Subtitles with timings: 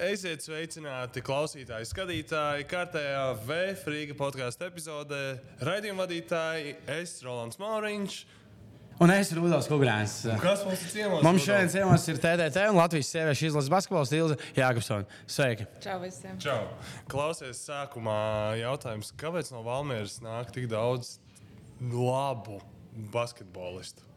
[0.00, 5.18] Esiet sveicināti klausītāji, skatītāji, kārtējā V-Frīga podkāstu epizodē.
[5.60, 8.14] Raidījuma vadītāji es, Rolands Mauriņš.
[9.04, 10.14] Un es esmu Rudolf Kungrāns.
[10.40, 11.24] Kas mums ir ciemos?
[11.26, 15.20] Mums šodien ciemos ir TDT un Latvijas sieviešu izlases basketbols Ilza Jāgapsona.
[15.28, 15.68] Sveiki!
[15.84, 16.40] Čau visiem!
[16.40, 16.64] Čau!
[17.12, 18.16] Klausies sākumā
[18.62, 21.18] jautājums, kāpēc no Valmieras nāk tik daudz
[21.84, 22.62] labu
[23.12, 24.08] basketbolistu?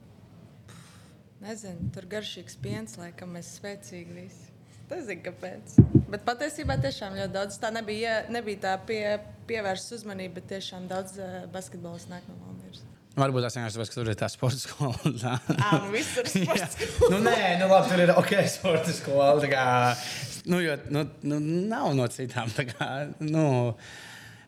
[1.43, 4.52] Nezinu, tur garšīgs piens, laikam mēs spēcīgi visi.
[4.91, 5.77] Nezinu, kāpēc.
[6.11, 7.57] Bet patiesībā tiešām ļoti daudz.
[7.61, 9.01] Tā nebija, nebija tā pie,
[9.49, 12.83] pievērsta uzmanība, bet tiešām daudz uh, basketbols nāk no Valmieras.
[13.17, 15.33] Varbūt tas vienkārši tāpēc, ka tur ir tā sporta skola.
[15.57, 17.11] Ah, nu viss ir sports skola.
[17.13, 19.51] nu, nē, nu, labi, tur ir ok, sporta skola.
[19.51, 19.67] Kā,
[20.49, 21.39] nu, jo, nu, nu,
[21.69, 22.51] nav no citām.
[22.57, 22.89] tā Kā,
[23.21, 23.45] nu,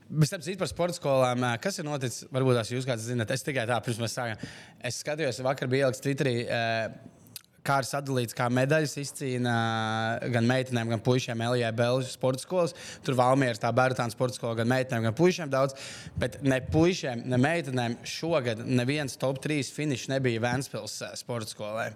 [0.05, 2.27] Bet, starp citu, par sporta skolām, kas ir noticis?
[2.29, 3.31] Varbūt tās jūs kāds zinat.
[3.33, 4.43] Es tikai tā, pirms mēs sākām.
[4.85, 6.33] Es skatījos, vakar bija ieliks Twitterī.
[6.45, 6.59] ā,
[7.65, 9.53] Kā ir sadalīts, kā medaļas izcīna
[10.33, 12.75] gan meitenēm, gan puišiem Elijā Belģijas sporta skolas.
[13.05, 15.73] Tur Valmieras tā Bērtāna sporta skola gan meitenēm, gan puišiem daudz.
[16.21, 21.89] Bet ne puišiem, ne meitenēm šogad neviens top 3 finišs nebija Vēnspils ā, sporta skolai.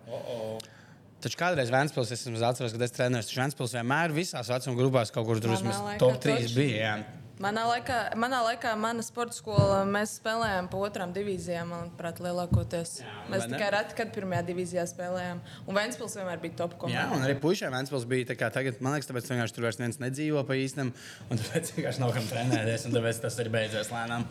[1.20, 5.28] Taču kādreiz Vēnspils, es esmu atceros, kad es trenējos, Vēnspils vienmēr visās vecuma grupās kaut
[5.28, 6.54] kur tur vismaz top 3 toči.
[6.56, 6.78] bija.
[6.80, 7.19] Jā.
[7.40, 12.98] Manā laikā, manā laikā, mana sporta skola, mēs spēlējām pa otrām divīzijām, manuprāt, lielākoties.
[13.00, 15.40] Jā, mēs tikai reti, kad pirmajā divīzijā spēlējām.
[15.64, 17.06] Un Vēnspils vienmēr bija top Jā, komanda.
[17.16, 20.02] un arī puišiem Vēnspils bija tā kā tagad, man liekas, tāpēc vienkārši tur vairs neviens
[20.04, 20.92] nedzīvo pa īstam,
[21.32, 24.26] un tāpēc vienkārši nav kam trenēties, un tāpēc tas ir beidzies lēnām.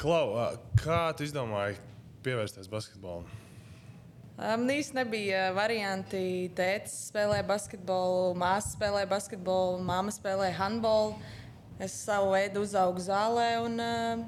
[0.00, 0.24] Klau,
[0.80, 1.76] kā tu izdomāji
[2.24, 3.28] pievērsties basketbolam?
[4.38, 6.48] Man īstenībā nebija varianti.
[6.56, 11.18] Tēvs spēlēja basketbolu, māsa spēlēja basketbolu, māma spēlēja handbolu.
[11.78, 14.22] Es savu veidu uzaugu zālē un uh,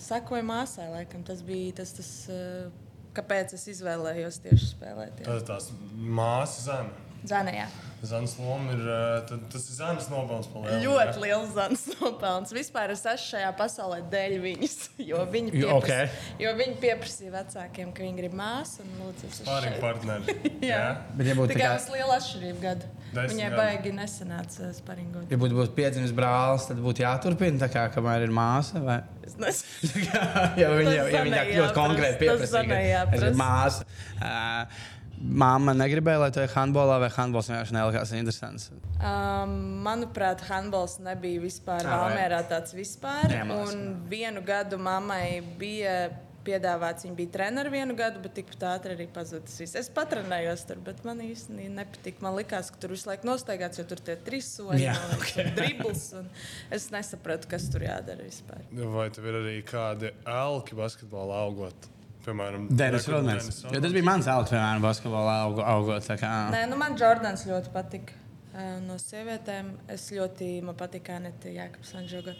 [0.00, 0.88] sekoju māsai.
[0.94, 1.24] Laikam.
[1.26, 2.68] Tas bija tas, tas uh,
[3.16, 5.20] kāpēc es izvēlējos tieši spēlēt.
[5.20, 5.26] jā.
[5.28, 7.00] Tas tās māsas zana.
[7.24, 7.62] Zanējā.
[8.04, 10.80] Zanas loma ir, ā, tad tas ir zanas nopelns lielu.
[10.82, 12.50] Ļoti liels zans nopelns.
[12.52, 14.74] Vispār es esmu šajā pasaulē dēļ viņas.
[15.10, 18.84] Jo viņi, piepras, jo viņi pieprasīja vecākiem, ka viņi grib māsu.
[18.84, 19.80] un lūdzu, es esmu Pārīgi šeit.
[19.86, 20.36] partneri.
[20.72, 20.82] Jā.
[21.16, 22.92] Bet, ja būtu Tikai tā ir liela atšķirība gada.
[23.14, 23.58] Viņai gadi.
[23.60, 25.30] baigi nesanāca sparingot.
[25.30, 28.82] Ja būtu būt piedzimis brālis, tad būtu jāturpina tā kā kamēr ir māsa.
[28.84, 28.98] Vai?
[29.26, 30.08] Es nezinu.
[30.60, 33.88] Ja viņi jau ja Zanai ļoti konkrēti pieprasīja, ka esmu māsa.
[34.18, 34.90] Uh,
[35.24, 38.66] Māma negribēja, lai tu ej handbolā, vai handbols vienkārši nelikās interesants.
[38.98, 39.54] Um,
[39.86, 41.86] manuprāt, handbols nebija vispār?
[41.86, 43.30] Valmērā tāds vispār.
[43.32, 46.10] Jā, Un vienu gadu mammai bija
[46.44, 49.56] piedāvāts, viņa bija treneris vienu gadu, bet tikpat ātri arī pazudis.
[49.60, 49.74] viss.
[49.80, 52.20] Es patrenējos tur, bet man īstenībā nepatika.
[52.22, 55.32] Man liekas, ka tur visu laiku nostaigāts, jo tur tie trīs soļi, Jā, man liekas,
[55.32, 55.46] ok.
[55.46, 56.04] un dribbles.
[56.20, 56.28] Un
[56.70, 58.62] es nesapratu, kas tur jādara vispār.
[58.94, 61.90] Vai tev ir arī kādi elki basketbolā augot?
[62.24, 63.64] Piemēram, Denis Rodmans.
[63.68, 66.02] Jo tas bija mans augs, piemēram, basketbolā augo- augot.
[66.08, 68.12] tā kā- Nē, nu man Jordans ļoti patika.
[68.54, 72.38] Uh, No sievietēm es ļoti man patīk Anita Jākapsona žogot.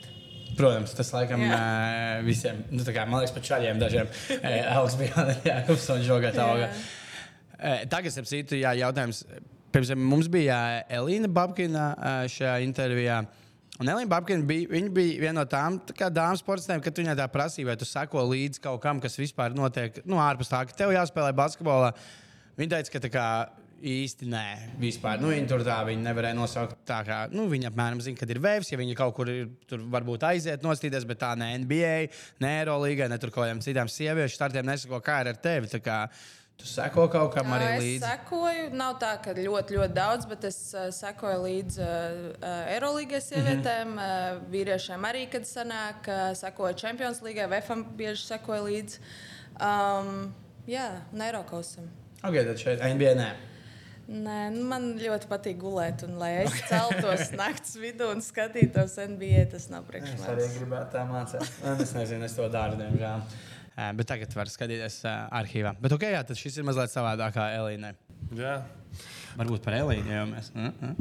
[0.59, 1.61] Protams, tas laikam ā,
[2.27, 4.11] visiem, nu, kā, man liekas, pat šādiem dažiem
[4.41, 6.51] Elks bija Jānis un Žogata Jā.
[6.51, 6.69] auga.
[7.55, 9.25] Ē, Tagad, ap citu, jā, jautājums.
[9.75, 10.59] Pirms mums bija
[10.93, 13.23] Elīna Babkina ā, šajā intervijā.
[13.83, 17.73] Un Elīna Babkina bija, bija viena no tām tā dāmas sportistēm, kad viņai tā prasīja,
[17.73, 21.35] vai tu seko līdzi kaut kam, kas vispār notiek nu, ārpus tā, ka tev jāspēlē
[21.35, 21.91] basketbolā.
[22.61, 23.27] Viņa teica, ka tā kā
[23.85, 24.45] īsti nē,
[24.81, 25.21] vispār.
[25.23, 28.41] Nu, viņa tur tā, viņa nevarēja nosaukt tā, kā, nu, viņa apmēram zina, kad ir
[28.45, 31.97] vēvs, ja viņa kaut kur ir, tur varbūt aiziet nostīties, bet tā ne NBA,
[32.45, 35.71] ne Eurolīgai, ne tur kaut kādiem citām sieviešu startiem nesako, kā ir ar tevi.
[35.75, 35.99] Tā kā
[36.55, 38.07] Tu seko kaut kam arī es līdzi.
[38.07, 43.91] sekoju, nav tā, ka ļoti, ļoti daudz, bet es uh, sekoju līdzi uh, Eirolandes sievietēm,
[43.91, 44.37] mm -hmm.
[44.37, 49.01] uh, vīriešiem arī, kad sanāk, uh, sekoju Champions League, VFM bieži sekoju līdzi.
[49.59, 50.31] Um,
[50.71, 51.91] jā, un Eirokausam.
[52.23, 53.54] Ok, tad šeit NBA nē.
[54.09, 59.47] Nē, nu man ļoti patīk gulēt, un lai es celtos naktas vidū un skatītos NBA,
[59.55, 60.59] tas nav priekš Es arī manis.
[60.59, 61.55] gribētu tā mācīt.
[61.87, 63.25] Es nezinu, es to daru, diemžēl.
[63.75, 65.73] Ē, Bet tagad var skatīties uh, arhīvā.
[65.81, 67.95] Bet, ok, jā, tad šis ir mazliet savādāk kā Elīnai.
[68.37, 68.59] Jā,
[69.35, 70.53] Varbūt par Elīnu jau mēs.
[70.55, 70.95] Mm -hmm.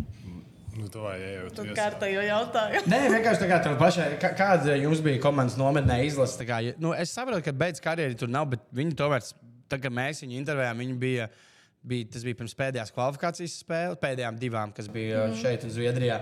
[0.79, 1.53] nu, tu vai ejot.
[1.55, 2.87] Tu ies- kārtējo jautājumu.
[2.89, 6.39] Nē, vienkārši tā kā tev pašai, kā, kāda jums bija komandas nometnē izlase?
[6.39, 9.21] tā kā, Nu, es saprotu, ka beidz karjeru tur nav, bet viņi tomēr,
[9.69, 11.29] tā kā mēs viņu intervējām, viņi bija.
[11.83, 15.39] Bija, tas bija pirms pēdējās kvalifikācijas spēles, pēdējām divām, kas bija mm.
[15.41, 16.19] šeit, un Zviedrijā.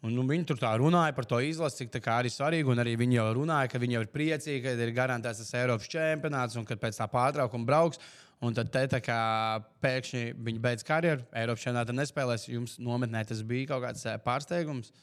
[0.00, 2.68] Un, nu, viņi tur tā runāja par to izlasi, cik tā arī svarīgi.
[2.72, 5.88] Un arī viņi jau runāja, ka viņi jau ir priecīgi, ka ir garantēts tas Eiropas
[5.92, 8.00] čempionāts un ka pēc tā pārtraukuma brauks.
[8.40, 9.20] Un tad te, kā
[9.84, 12.48] pēkšņi viņi beidz karjeru, Eiropas čempionātā nespēlēs.
[12.48, 14.94] Jums nometnē tas bija kaut kāds eh, pārsteigums.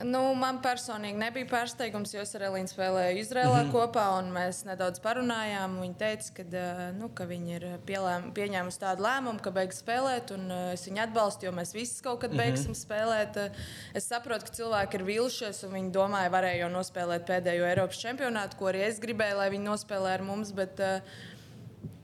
[0.00, 3.72] Nu, man personīgi nebija pārsteigums, jo es ar Elīnu spēlēju Izrēlā mm -hmm.
[3.74, 5.74] kopā, un mēs nedaudz parunājām.
[5.82, 10.32] Viņa teica, ka, eh, nu, ka viņa ir pielēm, pieņēmusi tādu lēmumu, ka beigs spēlēt,
[10.32, 12.84] un es viņu atbalstu, jo mēs visi kaut kad beigsim mm -hmm.
[12.86, 13.50] spēlēt.
[13.94, 18.56] Es saprotu, ka cilvēki ir vīlušies, un viņi domāja, varēja jau nospēlēt pēdējo Eiropas čempionātu,
[18.56, 20.52] ko arī es gribēju, lai viņi nospēlē ar mums.
[20.52, 21.00] Bet, uh,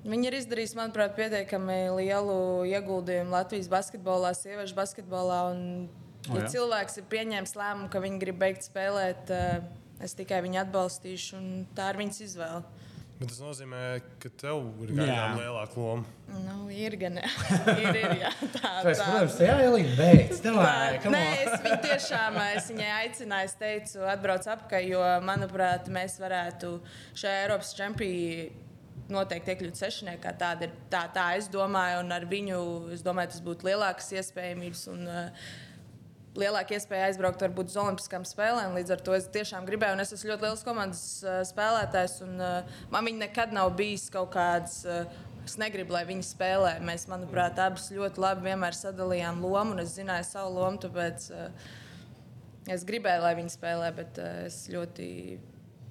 [0.07, 5.51] Viņi ir izdarījuši, manuprāt, pietiekami lielu ieguldījumu Latvijas basketbolā, sieviešu basketbolā.
[5.51, 5.89] Un
[6.27, 9.61] Ja oh, cilvēks ir pieņēmis lēmumu, ka viņi grib beigt spēlēt, eh,
[10.03, 11.47] es tikai viņu atbalstīšu, un
[11.77, 12.65] tā ir viņas izvēle.
[13.17, 13.79] Bet tas nozīmē,
[14.21, 16.05] ka tev ir gaidām lielāka loma.
[16.45, 17.17] Nu, ir gan,
[17.81, 18.73] ir, ir jā, tā.
[18.85, 20.43] Tas, protams, tā ir Elīna beidz.
[21.15, 26.77] Nē, es viņu tiešām, es viņai aicināju, es teicu, atbrauc apkārt, jo, manuprāt, mēs varētu
[27.17, 28.65] šajā Eiropas čempionā
[29.13, 30.33] noteikti iekļūt sešniekā.
[30.39, 32.59] Tāda ir tā, tā es domāju, un ar viņu,
[32.97, 34.83] es domāju, tas būtu lielākas iespējamības.
[34.93, 35.55] Un, uh,
[36.41, 38.75] lielāka iespēja aizbraukt varbūt uz Olimpiskām spēlēm.
[38.79, 41.05] Līdz ar to es tiešām gribēju, un es esmu ļoti liels komandas
[41.51, 42.19] spēlētājs.
[42.27, 42.37] Un,
[42.93, 44.85] man viņa nekad nav bijis kaut kāds.
[45.47, 46.73] Es negribu, lai viņi spēlē.
[46.83, 50.81] Mēs, manuprāt, abas ļoti labi vienmēr sadalījām lomu, un es zināju savu lomu.
[50.83, 51.29] Tāpēc
[52.75, 55.07] es gribēju, lai viņi spēlē, bet es ļoti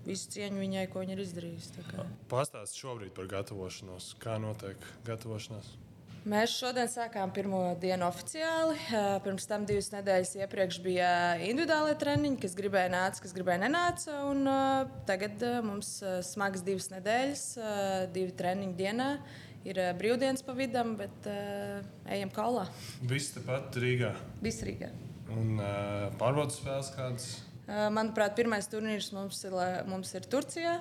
[0.05, 1.87] visu cieņu viņai, ko viņa ir izdarījusi.
[2.31, 4.11] Pastāstiet šobrīd par gatavošanos.
[4.21, 5.71] Kā notiek gatavošanās?
[6.25, 8.79] Mēs šodien sākām pirmo dienu oficiāli.
[9.21, 11.09] Pirms tam divas nedēļas iepriekš bija
[11.45, 14.15] individuālie treniņi, kas gribēja nāca, kas gribēja nenāca.
[14.31, 15.91] Un, uh, tagad uh, mums
[16.25, 17.43] smagas divas nedēļas,
[18.15, 19.09] divi treniņi dienā.
[19.69, 21.29] Ir brīvdienas pa vidam, bet
[22.13, 22.65] ejam kaulā.
[23.05, 24.11] Viss tepat Rīgā.
[24.41, 24.89] Viss Rīgā.
[25.33, 25.61] Un
[26.17, 27.29] pārbaudas spēles kādas?
[27.69, 29.53] Manuprāt, pirmais turnīrs mums ir,
[29.89, 30.75] mums ir Turcijā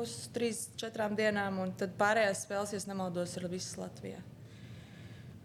[0.00, 4.22] uz 3-4 dienām, un tad pārējās spēles, ja nemaldos, ir visas Latvijā.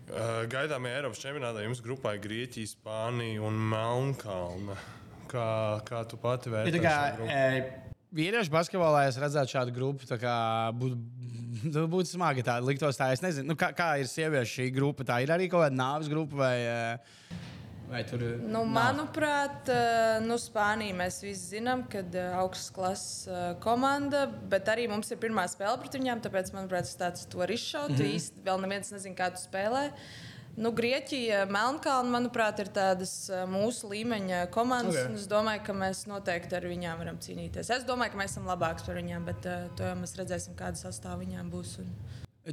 [0.06, 4.78] Gaidāmajā Eiropas čempionātā jums grupā ir Grieķija, Spānija un Melnkalna.
[5.31, 5.48] Kā,
[5.88, 7.25] kā tu pati vērtē?
[7.25, 10.06] E, vīriešu basketbolā es redzētu šādu grupu.
[10.06, 11.00] Būtu
[11.74, 13.10] nu, būt smagi tā, liktos tā.
[13.16, 15.07] Es nezinu, nu, kā, kā ir sieviešu šī grupa.
[15.07, 16.56] Tā ir arī kaut kāda nāves grupa vai.
[16.69, 17.22] Uh,
[17.90, 18.38] Vai tur ir?
[18.50, 24.70] Nu, manuprāt, eh, nu, Spānija mēs visi zinām, ka eh, augstas klases eh, komanda, bet
[24.74, 26.24] arī mums ir pirmā spēle pret viņiem.
[26.26, 27.94] Tāpēc, manuprāt, tas tāds to var izšaut.
[27.94, 28.16] Mm -hmm.
[28.18, 29.92] Īsti vēl neviens nezina, kā tu spēlē.
[30.58, 34.96] Nu, Grieķija, Melnkalna, manuprāt, ir tādas mūsu līmeņa komandas.
[34.96, 35.16] Okay.
[35.16, 37.70] Es domāju, ka mēs noteikti ar viņiem varam cīnīties.
[37.76, 39.42] Es domāju, ka mēs esam labāki par viņiem, bet
[39.76, 41.80] to jau mēs redzēsim, kāda sastāvā viņiem būs.
[41.80, 41.92] Un...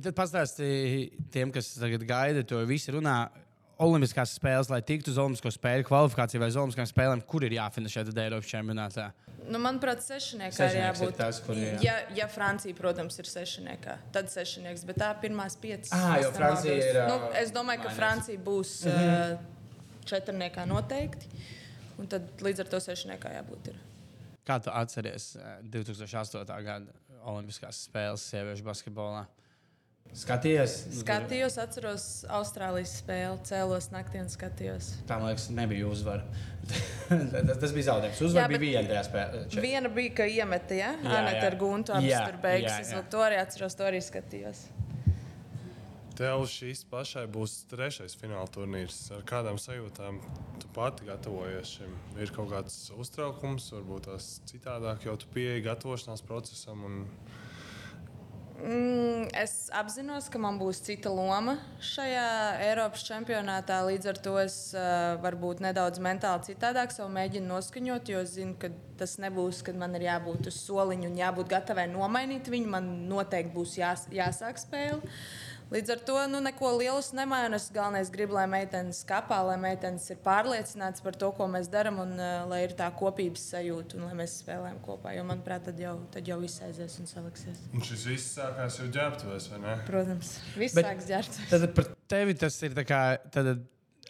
[0.02, 3.30] Tad pastāstiet tiem, kas tagad gaida, to visi runā.
[3.80, 8.04] Olimpiskās spēles, lai tiktu uz Olimpisko spēļu kvalifikāciju vai uz Olimpiskām spēlēm, kur ir jāfinišē
[8.08, 9.06] tad Eiropas čempionātā?
[9.48, 11.08] Nu, manuprāt, sešniekā ir jābūt.
[11.08, 11.78] Ir tas, kur, jā.
[11.82, 15.90] ja, ja Francija, protams, ir sešniekā, tad sešnieks, bet tā pirmās piecas.
[15.96, 17.00] Ah, jo Francija ir.
[17.10, 19.32] Nu, es domāju, ka Francija būs mm -hmm.
[19.32, 21.30] uh, četrniekā noteikti,
[21.98, 23.72] un tad līdz ar to sešniekā jābūt.
[23.72, 23.80] Ir.
[24.46, 26.62] Kā tu atceries 2008.
[26.62, 26.86] gada
[27.22, 29.26] Olimpiskās spēles sieviešu basketbolā?
[30.12, 34.90] Skaties, skatījos, atceros Austrālijas spēli, cēlos naktī un skatījos.
[35.08, 36.26] Tā man liekas, nebija uzvara.
[37.08, 38.20] tas, tas bija zaudējums.
[38.28, 39.40] Uzvara jā, bija viena tajā spēlē.
[39.64, 40.92] Viena bija, ka iemeta, ja?
[41.00, 42.92] Anita ar Guntu abas tur beigas.
[43.14, 44.66] To arī atceros, to arī skatījos.
[46.12, 48.98] Tev šīs pašai būs trešais fināla turnīrs.
[49.16, 50.18] Ar kādām sajūtām
[50.60, 51.94] tu pati gatavojies šim?
[52.20, 56.84] Ir kaut kāds uztraukums, varbūt tās citādāk, jo tu pieeji gatavošanās procesam.
[56.84, 57.00] Un
[58.62, 62.26] es apzinos, ka man būs cita loma šajā
[62.68, 63.80] Eiropas čempionātā.
[63.88, 68.54] Līdz ar to es uh, varbūt nedaudz mentāli citādāk savu mēģinu noskaņot, jo es zinu,
[68.62, 72.70] ka tas nebūs, kad man ir jābūt uz soliņa un jābūt gatavai nomainīt viņu.
[72.70, 75.02] Man noteikti būs jās, jāsāk spēle.
[75.72, 77.56] Līdz ar to nu, neko lielu nemainu.
[77.56, 82.00] Es galvenais gribu, lai meitenes kapā, lai meitenes ir pārliecinātas par to, ko mēs darām,
[82.02, 85.14] un uh, lai ir tā kopības sajūta, un lai mēs spēlējam kopā.
[85.16, 87.60] Jo, manuprāt, tad jau, tad jau viss aizies un saliksies.
[87.72, 89.76] Un šis viss sākās jau ģērbtuvēs, vai ne?
[89.88, 91.52] Protams, viss sākas ģērbtuvēs.
[91.54, 93.02] Tad par tevi tas ir tā kā.
[93.32, 93.54] Tad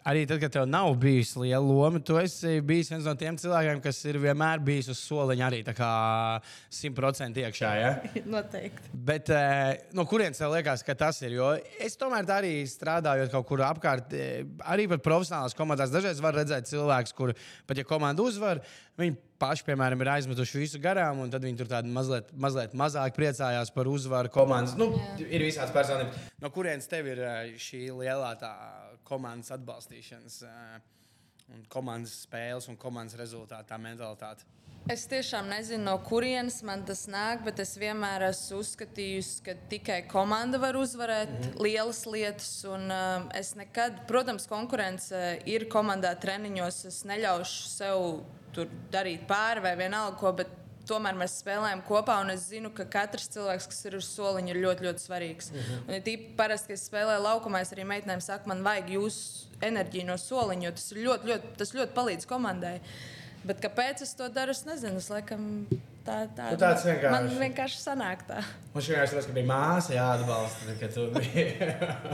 [0.07, 3.81] arī tad, kad tev nav bijusi liela loma, tu esi bijis viens no tiem cilvēkiem,
[3.83, 5.61] kas ir vienmēr bijis uz soliņa arī
[6.73, 7.73] simtprocentīgi iekšā.
[7.79, 7.91] Ja?
[8.35, 8.93] Noteikti.
[8.93, 11.37] Bet eh, no kurienes tev liekas, ka tas ir?
[11.39, 16.35] Jo es tomēr arī strādājot kaut kur apkārt, eh, arī pat profesionālās komandās, dažreiz var
[16.37, 17.35] redzēt cilvēkus, kur
[17.67, 18.61] pat ja komanda uzvar,
[18.99, 23.73] viņi paši, piemēram, ir aizmetuši visu garām, un tad viņi tur mazliet, mazliet mazāk priecājās
[23.75, 24.77] par uzvaru komandas.
[24.79, 24.91] Nu,
[25.23, 26.31] ir visādas personības.
[26.43, 28.53] No kurienes tev ir eh, šī lielā tā
[29.07, 30.81] komandas atbalstīšanas, uh,
[31.53, 34.47] un komandas spēles un komandas rezultātā mentalitāte?
[34.91, 40.01] Es tiešām nezinu, no kurienes man tas nāk, bet es vienmēr esmu uzskatījusi, ka tikai
[40.11, 41.61] komanda var uzvarēt mm -hmm.
[41.63, 42.51] lielas lietas.
[42.67, 46.85] Un, uh, es nekad, protams, konkurence ir komandā treniņos.
[46.85, 50.33] Es neļaušu sev tur darīt pāri vai vienalga ko.
[50.33, 50.49] Bet
[50.89, 54.61] tomēr mēs spēlējam kopā, un es zinu, ka katrs cilvēks, kas ir uz soliņa, ir
[54.65, 55.51] ļoti, ļoti svarīgs.
[55.51, 55.87] Mm -hmm.
[55.87, 59.49] Un, ja tīpaši parasti, kad es spēlēju laukumā, es arī meitenēm saku, man vajag jūsu
[59.61, 62.79] enerģiju no soliņa, jo tas ļoti, ļoti, tas ļoti palīdz komandai.
[63.43, 65.01] Bet kāpēc es to daru, es nezinu.
[65.03, 65.65] Es laikam
[66.07, 67.11] tā, tā Nu, tāds vienkārši.
[67.11, 68.39] Man vienkārši sanāk tā.
[68.73, 71.49] Man šķiet, ka bija māsa jāatbalsta, kad tu biji.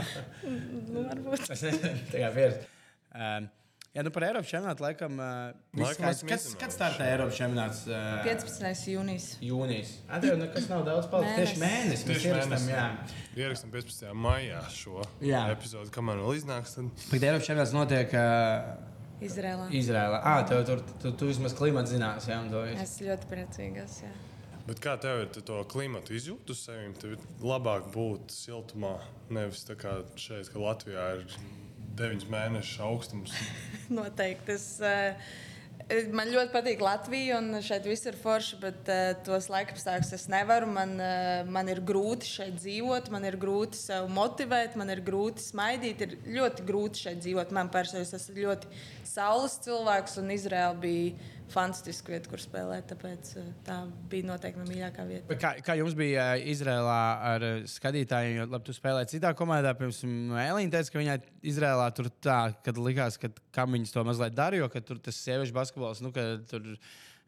[0.90, 1.46] Nu, varbūt.
[1.54, 2.66] Es nezinu, tā kā pieredze.
[3.14, 3.46] Um,
[3.94, 5.16] jā, nu par Eiropas čempionātu laikam.
[5.18, 6.30] Uh, Laikam esam
[6.60, 7.82] Kad, startē Eiropas čempionāts?
[7.88, 8.90] Uh, 15.
[8.94, 9.26] jūnijas.
[9.44, 9.94] Jūnijas.
[10.08, 11.40] Atdev, nekas nav daudz palicis.
[11.40, 12.06] Tieši mēnesis.
[12.10, 12.68] Mēs mēnesis.
[12.70, 12.86] jā.
[13.40, 14.14] Ierakstām 15.
[14.26, 15.44] maijā šo Jā.
[15.54, 16.76] epizodi, kamēr vēl iznāks.
[16.78, 17.04] Tad...
[17.10, 18.88] Bet Eiropas čempionāts notiek uh,
[19.20, 19.66] Izrēlā.
[19.76, 20.18] Izrēlā.
[20.24, 22.80] Ah, tev tur tu, tu vismaz klimats zinās, jā, un to visu.
[22.80, 23.98] Es ļoti priecīgs.
[24.06, 24.12] Jā.
[24.64, 26.92] Bet kā tev ir tu to klimatu izjūtu sevi?
[27.00, 28.94] Tev ir labāk būt siltumā,
[29.32, 31.34] nevis tā kā šeit, ka Latvijā ir
[31.98, 33.34] 9 mēnešu augstums.
[34.00, 34.56] Noteikti.
[34.56, 35.16] Es, uh,
[36.14, 40.68] Man ļoti patīk Latvija, un šeit viss ir forši, bet uh, tos laikapstākļus es nevaru.
[40.70, 45.42] Man, uh, man ir grūti šeit dzīvot, man ir grūti sev motivēt, man ir grūti
[45.42, 46.04] smaidīt.
[46.06, 47.50] Ir ļoti grūti šeit dzīvot.
[47.56, 48.70] Man personīgi tas ir ļoti
[49.10, 52.88] saules cilvēks, un Izraela bija fantastiska vieta, kur spēlēt.
[52.92, 53.76] Tāpēc uh, tā
[54.12, 55.26] bija noteikti mana mīļākā vieta.
[55.30, 57.00] Bet Kā, kā jums bija uh, Izrēlā
[57.32, 58.40] ar uh, skatītājiem?
[58.40, 59.74] Jo, labi, tu spēlēji citā komandā.
[59.78, 61.18] Piemēram, Elīna teica, ka viņai
[61.52, 65.56] Izrēlā tur tā, kad likās, ka kam viņas to mazliet darīja, jo tur tas sieviešu
[65.56, 66.66] basketbols, nu, ka tur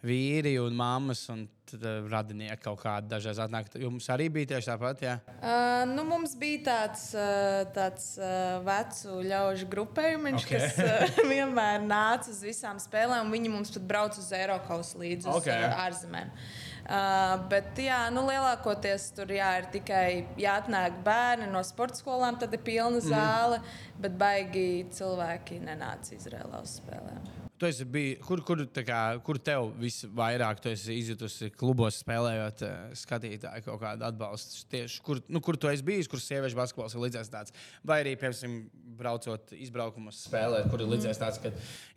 [0.02, 3.70] vīri un mammas un tad, uh, radinieki kaut kādi dažreiz atnāk.
[3.78, 5.14] Jums arī bija tieši tāpat, jā?
[5.38, 10.50] Uh, nu, mums bija tāds, uh, tāds uh, vecu ļaužu grupējums, Ok.
[10.50, 10.66] okay.
[10.74, 13.28] kas uh, vienmēr nāca uz visām spēlēm.
[13.28, 15.50] un Viņi mums pat brauca uz Eiropas līdzi uz Ok.
[15.54, 16.34] uh, ārzemēm.
[16.82, 20.06] Uh, bet jā, nu, lielākoties tur jā, ir tikai
[20.42, 24.02] jāatnāk bērni no sporta skolām, tad ir pilna zāle, mm.
[24.02, 24.66] bet baigi
[24.98, 27.41] cilvēki nenāca Izrēlā uz spēlēm.
[27.62, 33.78] Tu esi bijis, kur, kur, kā, kur tev visvairāk izjutusi klubos, spēlējot uh, skatītāju kaut
[33.84, 34.64] kādu atbalstu?
[34.72, 37.54] Tieši kur, nu, kur tu esi bijis, kur sieviešu basketbols ir līdzies tāds?
[37.86, 38.56] Vai arī, piemēram,
[38.98, 41.52] braucot izbraukumus spēlēt, kur ir līdzies tāds, ka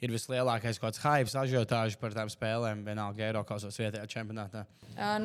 [0.05, 4.67] ir vislielākais kaut kāds hype, ažiotāžs par tām spēlēm, vienalga Eiropas vietējā čempionātā?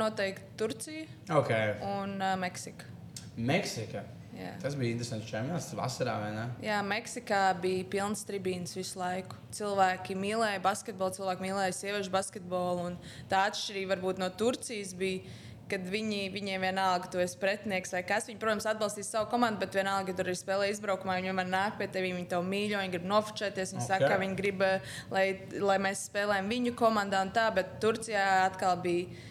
[0.01, 1.05] Noteikti Turcija
[1.37, 1.77] Okay.
[1.85, 2.89] un Meksika.
[3.37, 4.07] Meksika.
[4.41, 4.55] Jā.
[4.63, 6.17] Tas bija interesants čempionāts vasarā?
[6.65, 9.37] Jā, Meksikā bija pilns tribīns visu laiku.
[9.57, 12.95] Cilvēki mīlēja basketbolu, cilvēki mīlēja sieviešu basketbolu.
[13.31, 15.23] Tā atšķirība varbūt no Turcijas bija,
[15.71, 18.27] kad viņi, viņiem vienalga, tu esi pretinieks vai kas.
[18.31, 21.77] Viņi, protams, atbalstīs savu komandu, bet vienalga, ja tur ir spēlē izbraukumā, viņi vienmēr nāk
[21.79, 23.87] pie tevis, viņi tev mīļo, viņi grib nofočēties, viņi Ok.
[23.87, 24.01] okay.
[24.01, 25.27] saka, ka viņi grib, eh, lai,
[25.61, 29.29] lai mēs spēlējam viņu komandā un tā, bet Turcijā atkal bija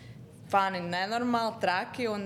[0.50, 2.26] fani nenormāli, traki un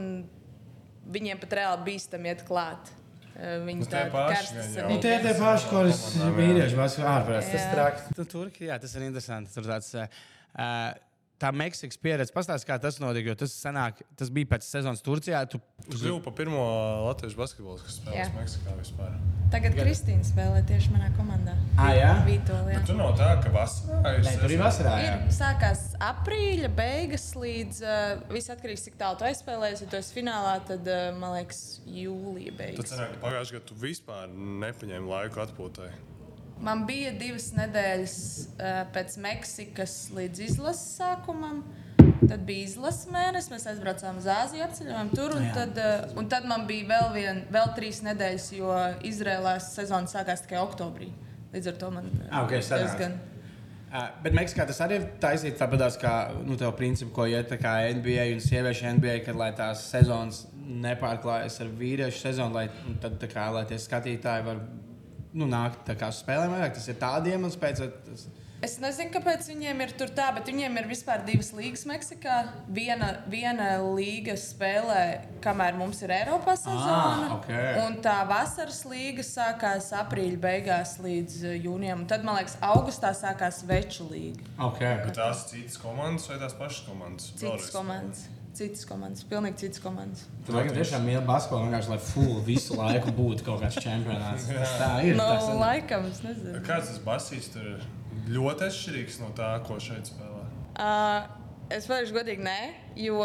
[1.12, 2.92] viņiem pat reāli bīstami iet klāt.
[3.34, 4.74] Viņi Nu, tie tādi paši karsti gan jau.
[4.74, 4.94] savīgi.
[4.94, 6.28] Nu, tie tie paši, jā.
[6.38, 7.48] vīrieši basketbolā ārprāts.
[7.52, 8.04] Tas traks.
[8.16, 9.54] Tu turki, jā, tas ir interesanti.
[9.56, 10.94] Tur tāds, uh,
[11.42, 15.42] tā Meksikas pieredze, pastāst, kā tas notika, jo tas, sanāk, tas bija pēc sezonas Turcijā.
[15.52, 16.62] Tu, Tu kļuvu par pirmo
[17.10, 18.28] latviešu basketbolu, kas spēlēs Jā.
[18.38, 19.18] Meksikā vispār.
[19.54, 21.54] Tagad Kristīna spēlē tieši manā komandā.
[21.78, 22.12] Ah, jā?
[22.26, 22.78] Vītolijā.
[22.80, 24.24] Bet tur nav tā, ka vasarā ir.
[24.26, 24.94] Nē, tur ir vasarā.
[25.04, 25.18] Jā.
[25.28, 29.86] Ir sākās aprīļa beigas līdz uh, viss atkarīgs, cik tālu tu aizspēlēsi.
[29.86, 32.96] Ja tu esi finālā, tad, uh, man liekas, jūlija Tad beigas.
[32.96, 35.92] sanāk, ka pagājušajā gadā tu vispār nepaņēmi laiku atpūtai.
[36.62, 38.18] Man bija divas nedēļas
[38.54, 41.64] uh, pēc Meksikas līdz izlases sākumam.
[42.24, 45.36] Tad bija izlases mēnesis, mēs aizbraucām uz Āziju, apceļojām tur.
[45.36, 45.54] Un Jā.
[45.58, 48.72] tad, uh, un tad man bija vēl, vien, vēl trīs nedēļas, jo
[49.10, 51.10] Izrēlā sezona sākās tikai oktobrī.
[51.54, 52.86] Līdz ar to man Ah, ok, sanāca.
[52.86, 53.20] diezgan.
[53.94, 56.14] Uh, bet Meksikā tas arī ir taisīts tāpat kā
[56.48, 60.48] nu, tev principu, ko iet tā kā NBA un sieviešu NBA, kad lai tās sezonas
[60.64, 64.64] nepārklājas ar vīriešu sezonu, lai, un tad, tā kā, lai tie skatītāji var
[65.34, 66.78] nu, nākt tā kā spēlēm vairāk.
[66.78, 67.84] Tas ir tādiem iemesls pēc.
[68.08, 68.26] Tas...
[68.64, 72.36] Es nezinu, kāpēc viņiem ir tur tā, bet viņiem ir vispār divas līnijas Meksikā.
[72.72, 75.02] Viena, viena līga spēlē,
[75.44, 77.26] kamēr mums ir Eiropas sezona.
[77.26, 77.50] Ah, ok.
[77.84, 82.06] Un tā vasaras līga sākās aprīļa beigās līdz eh, jūnijam.
[82.06, 84.48] Un tad, man liekas, augustā sākās veču līga.
[84.70, 84.96] Okay.
[85.04, 87.34] Bet tās citas komandas vai tās pašas komandas?
[87.34, 87.76] Citas Vēlreiz.
[87.76, 88.26] komandas.
[88.54, 90.28] Citas komandas, pilnīgi citas komandas.
[90.46, 94.46] Tu laikam tiešām mīli basketbolu, vienkārši lai full visu laiku būtu kaut kāds čempionāts.
[94.52, 95.18] Tas tā ir.
[95.18, 95.58] No tas ir.
[95.58, 96.62] laikam, es nezinu.
[96.68, 97.88] Kāds tas basīs tur ir
[98.36, 100.46] ļoti atšķirīgs no tā, ko šeit spēlē?
[100.78, 101.26] Uh,
[101.74, 102.60] es varu godīgi, nē.
[102.96, 103.22] Jo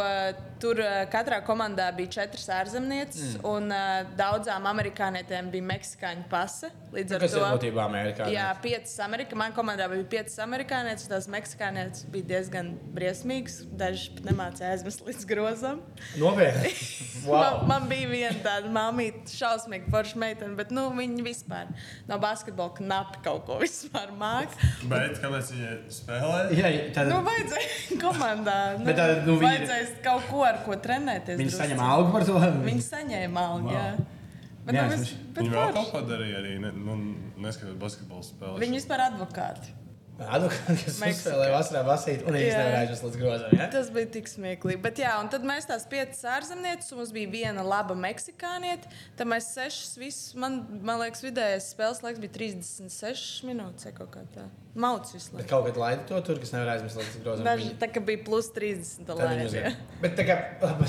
[0.58, 3.44] tur uh, katrā komandā bija četras ārzemnieces, mm.
[3.46, 6.70] un uh, daudzām amerikānietēm bija meksikāņu pase.
[6.94, 8.26] Līdz ar Nu, to būtībā Amerikā?
[8.32, 9.38] Jā, piecas amerikāņu.
[9.38, 13.60] Manā komandā bija piecas amerikānietes, un tās meksikānietes bija diezgan briesmīgas.
[13.78, 15.84] Dažas pat nemācīja aizmest līdz grozam.
[16.18, 16.74] Nopietni.
[17.18, 17.66] Wow.
[17.66, 21.66] Man, man bija viena tāda māmīte, šausmīga forša meitene, bet nu, viņa vispār
[22.08, 24.70] no basketbola knapi kaut ko vispār māca.
[24.88, 26.38] Bet kāpēc viņi spēlē?
[26.56, 28.56] Jā, tad Nu, vajadzēja komandā.
[28.78, 31.38] Nu, Bet tāda, nu, viņa- vajadzēja kaut ko, ar ko trenēties.
[31.40, 32.38] viņi saņem algu par to.
[32.68, 33.72] Viņi saņēma algu.
[33.72, 33.74] Wow.
[33.74, 33.88] Jā.
[34.68, 36.96] Bet, Jā, nu, viņš- bet Viņi vēl kaut ko darīja arī, ne, nu,
[37.40, 38.58] neskatot basketbola spēles.
[38.60, 39.74] Viņi vispār advokāti.
[40.18, 43.52] Advokāts, kas uzspēlēja vasarā basīt un aizvest līdz grozam.
[43.54, 43.68] Ja?
[43.70, 44.80] Tas bija tik smieklīgi.
[44.82, 48.90] Bet, jā, un tad mēs tās piecas ārzemnieces, un mums bija viena laba meksikāniete.
[49.16, 54.10] Tad mēs sešas, visas, man, man liekas, vidējais spēles laiks bija 36 minūtes vai kaut
[54.16, 54.48] kā tā.
[54.74, 55.48] Mauts visu Bet laiku.
[55.50, 57.46] kaut kad laida to tur, kas nevar aizmirst līdz grozam.
[57.46, 59.06] Daži tā kā bija plus 30.
[59.08, 59.78] Tad viņi Labi, uzvar.
[60.02, 60.36] Bet tā kā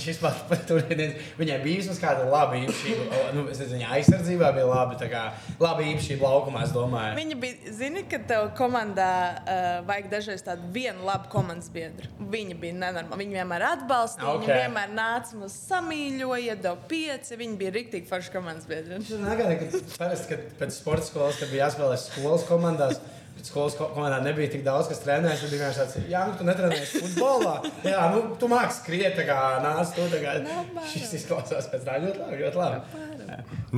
[0.04, 3.22] šis pats par to nedēļ, viņai bija vismaz kāda laba īpašība.
[3.38, 5.24] Nu, es nezinu, viņa aizsardzībā bija labi, tā kā
[5.64, 7.16] laba īpašība laukumā, es domāju.
[7.18, 9.10] Viņa bija, zini, ka tev komandā
[9.40, 12.12] uh, vajag dažreiz tādu vienu labu komandas biedru.
[12.20, 13.22] Viņa bija nenormāla.
[13.24, 14.44] Viņa vienmēr atbalstīja, okay.
[14.44, 14.50] Ok.
[14.50, 17.40] viņa vienmēr nāca mums samīļoja, iedeva pieci.
[17.40, 19.00] Viņa bija rīktīgi forša komandas biedra.
[19.02, 23.00] Tas nagāja, ka parasti, kad pēc sporta skolas, kad bija jāspēlē skolas komandās,
[23.48, 26.94] skolas ko- komandā nebija tik daudz, kas trenējas, tad vienkārši tāds, jā, nu, tu netrenējies
[27.04, 27.56] futbolā.
[27.86, 30.36] Jā, nu, tu māki skriet, tā kā nāc, kā.
[30.44, 30.90] Labāk.
[30.92, 33.08] Šis izklausās pēc tā ļoti labi, ļoti labi.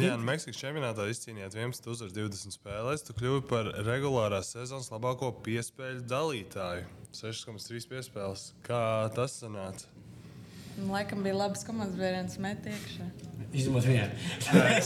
[0.01, 3.03] Jā, un Meksikas čempionātā izcīnījāt 11 uzvaras 20 spēlēs.
[3.07, 6.85] Tu kļuvi par regulārās sezonas labāko piespēļu dalītāju.
[7.11, 8.45] 6,3 piespēles.
[8.63, 8.83] Kā
[9.15, 9.89] tas sanāca?
[10.91, 13.09] Laikam bija labs komandas biedrs, met iekšā.
[13.51, 14.07] Izņemot vienu.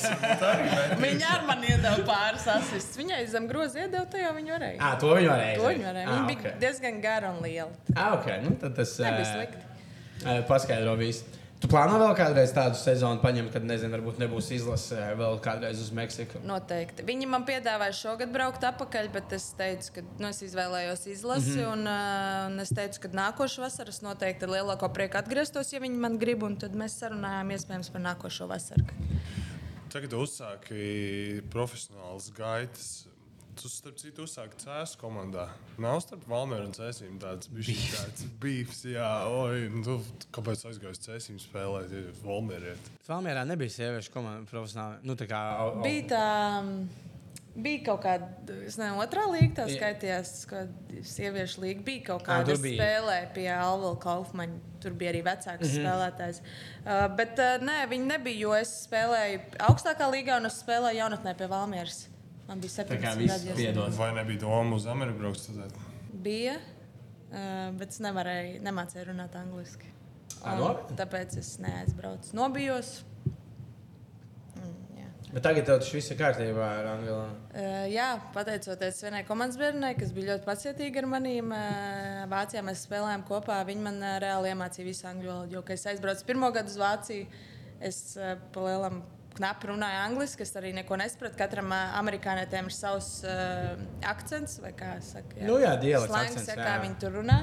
[1.04, 2.98] Viņa ar mani iedeva pāris asistus.
[2.98, 4.80] Viņai zem groza iedeva, to jau viņa varēja.
[4.82, 5.60] Ah, to viņi varēja.
[5.60, 6.08] To viņa varēja.
[6.08, 6.54] Ah, Viņa bija okay.
[6.64, 7.70] diezgan gara un liela.
[7.94, 10.26] Ah, ok, nu tad tas Nebija eh, slikti.
[10.26, 11.30] eh, paskaidro visu.
[11.56, 15.92] Tu plāno vēl kādreiz tādu sezonu paņemt, kad, nezinu, varbūt nebūs izlase vēl kādreiz uz
[15.96, 16.42] Meksiku?
[16.44, 17.06] Noteikti.
[17.08, 21.56] Viņi man piedāvāja šogad braukt atpakaļ, bet es teicu, ka nu, es izvēlējos izlasi.
[21.56, 21.72] Mm -hmm.
[21.72, 25.96] un, uh, un es teicu, ka nākošais vasaras noteikti ar lielāko prieku atgrieztos, ja viņi
[25.96, 26.44] man grib.
[26.44, 28.84] un Tad mēs sarunājām iespējams par nākošo vasaru.
[29.90, 33.08] Tagad uzsāki profesionālas gaitas.
[33.56, 35.46] Tu, starp citu, uzsāki CS komandā.
[35.82, 38.84] Nav starp Valmēru un Cēsīm tāds bijis tāds beefs.
[38.90, 39.98] Jā, oi, nu,
[40.36, 42.92] kāpēc aizgāju uz Cēsīm spēlēt, ja Valmēriet?
[43.08, 45.02] Valmjerā nebija sieviešu komanda profesionāli.
[45.08, 45.84] Nu, tā kā, au, au.
[45.86, 46.30] Bija tā.
[46.62, 47.06] mm,
[47.56, 48.26] Bija kaut kāda,
[48.68, 49.78] es nezinu, otrā līnija, tā Jā.
[49.78, 50.66] skaitījās, ka
[51.08, 54.58] sieviešu līnija bija kaut kāda spēlē pie Alvila Kaufmaņa.
[54.84, 55.70] Tur bija arī vecāks mm.
[55.70, 55.86] -hmm.
[55.86, 56.42] spēlētājs.
[56.84, 61.36] Uh, bet uh, nē, viņi nebija, jo es spēlēju augstākā līgā un es spēlēju jaunatnē
[61.40, 62.02] pie Valmieras.
[62.46, 63.48] Man bija Tā kā 17 viss gadi.
[63.48, 63.98] ja es piedod.
[63.98, 65.78] Vai nebija doma uz Ameriku braukt studēt?
[66.26, 66.60] Bija,
[67.80, 69.90] bet es nevarēju, nemācīju runāt angliski.
[70.46, 70.78] Un?
[70.98, 72.36] Tāpēc es neaizbraucu.
[72.38, 73.00] Nobijos.
[74.60, 74.76] Mm.
[75.34, 77.24] Bet tagad tev tas viss ir kārtībā ar Angelu.
[77.50, 78.06] Uh, jā,
[78.36, 81.50] pateicoties vienai komandas biedrenei, kas bija ļoti pacietīga ar maniem.
[81.52, 83.58] Uh, Vācijā mēs spēlējām kopā.
[83.68, 85.58] Viņa man uh, reāli iemācīja visu angļu valodu.
[85.58, 87.26] Jo, kad es aizbraucu pirmo gadu uz Vāciju,
[87.90, 89.02] es uh, palielam
[89.38, 90.46] knapi runāju angliski.
[90.46, 91.38] Es arī neko nesapratu.
[91.40, 93.76] Katram uh, amerikānietiem ir savs uh,
[94.08, 95.42] akcents, vai kā saka.
[95.46, 96.68] Nu jā, dialekts, Slangs, akcents, ja, jā.
[96.68, 97.40] kā viņi tur runā.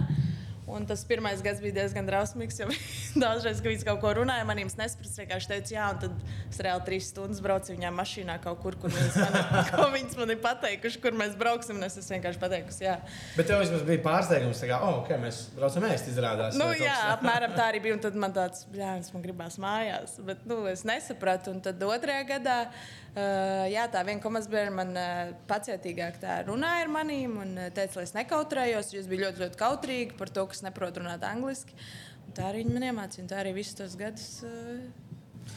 [0.66, 2.68] Un tas pirmais gads bija diezgan drausmīgs, jo
[3.22, 5.10] dažreiz, kad viņš kaut ko runāja, maniem nesapratu.
[5.10, 8.76] Es vienkārši teicu, jā, un tad es reāli trīs stundas braucu viņā mašīnā kaut kur,
[8.78, 9.34] kur viņas man,
[9.72, 11.82] ko viņas man ir pateikuši, kur mēs brauksim.
[11.82, 12.94] Es esmu vienkārši pateikusi, jā.
[13.34, 16.58] Bet tev vismaz bija pārsteigums, ka, oh, okay, mēs braucam ēst, izrādās.
[16.60, 17.98] Nu, jā, apmēram tā arī bija.
[17.98, 20.14] Un tad man tāds, es man gribās mājās.
[20.22, 21.56] Bet nu, es nesapratu.
[21.56, 26.94] Un tad otrajā gadā, uh, jā, tā viena komandas man uh, pacietīgāk tā runāja ar
[26.94, 28.94] maniem un teica, lai es nekautrējos.
[28.94, 31.74] jo Es biju ļoti, ļoti kautrīga par to, ka es neprotu runāt angliski.
[32.36, 33.24] Tā arī viņi man iemācīja.
[33.24, 34.84] un Tā arī visus tos gadus uh,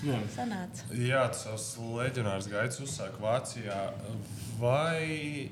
[0.06, 0.18] Jā.
[0.34, 0.88] sanāca.
[0.98, 1.68] Jā, tas savs
[2.00, 3.80] leģionārs gaids uzsāka Vācijā.
[4.60, 5.52] Vai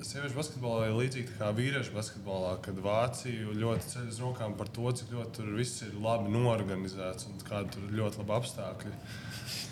[0.00, 4.92] sieviešu basketbolā ir līdzīgi kā vīriešu basketbolā, kad Vācija ļoti ceļ uz rokām par to,
[4.96, 8.94] cik ļoti tur viss ir labi norganizēts un kādi tur ir ļoti labi apstākļi?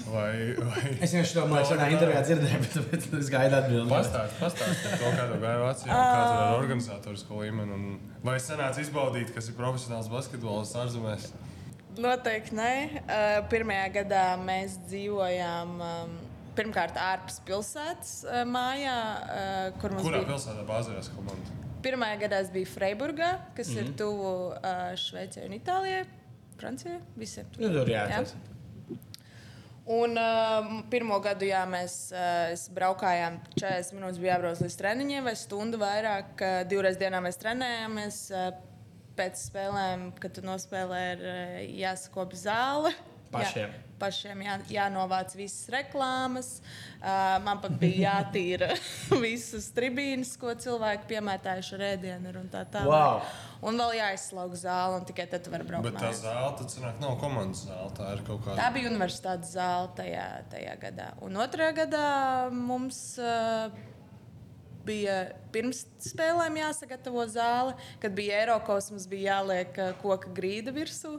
[0.08, 0.82] Vai, vai...
[1.04, 3.90] Es vienkārši domāju, ka šajā intervijā dzirdēju, bet, bet es gaidu atbildību.
[3.92, 7.76] Pastāstiet pastāst par to, kāda bija Vācijā, un kā tur ir organizatorisko līmeni.
[7.76, 11.28] Un vai sanāca izbaudīt, kas ir profesionāls basketbols ārzemēs?
[11.98, 12.72] Noteikti nē.
[13.02, 16.18] Uh, pirmajā gadā mēs dzīvojām um,
[16.58, 20.32] pirmkārt ārpus pilsētas uh, mājā, uh, kur mums Kurā bija.
[20.32, 21.56] pilsētā bāzējās komanda?
[21.82, 23.90] Pirmajā gadā es biju Freiburgā, kas mm -hmm.
[23.90, 26.06] ir tuvu uh, Šveicē un Itālijai,
[26.58, 27.00] Francijai.
[27.16, 27.46] Visiem.
[27.58, 28.24] Nu, tur jā, Jā.
[29.88, 35.36] Un uh, pirmo gadu jā, mēs uh, braukājām 40 minūtes, bija jābrauc līdz treniņiem, vai
[35.40, 36.34] stundu vairāk.
[36.36, 38.24] Uh, divreiz dienā mēs trenējāmies.
[38.34, 38.50] Uh,
[39.18, 42.94] pēc spēlēm, kad tu nospēlē, ir eh, jāsakopja zāle.
[43.34, 43.74] Pašiem.
[43.74, 46.58] Jā, pašiem jā, jānovāc visas reklāmas.
[46.98, 48.72] Uh, man pat bija jātīra
[49.24, 52.88] visas tribīnes, ko cilvēki piemētājuši ar ēdienu un tā tālāk.
[52.90, 53.46] Wow.
[53.68, 55.88] Un vēl jāizslauka zāle, un tikai tad tu vari braukt.
[55.88, 56.22] Bet tā mājās.
[56.22, 57.90] zāle, tad sanāk, nav komandas zāle.
[57.98, 58.58] Tā ir kaut kāda.
[58.60, 61.08] Tā bija universitātes zāle tajā, tajā gadā.
[61.26, 62.06] Un otrajā gadā
[62.54, 63.74] mums uh,
[64.86, 65.18] bija
[65.54, 71.18] pirms spēlēm jāsagatavo zāle, kad bija Eiropas, mums bija jāliek uh, koka grīda virsū.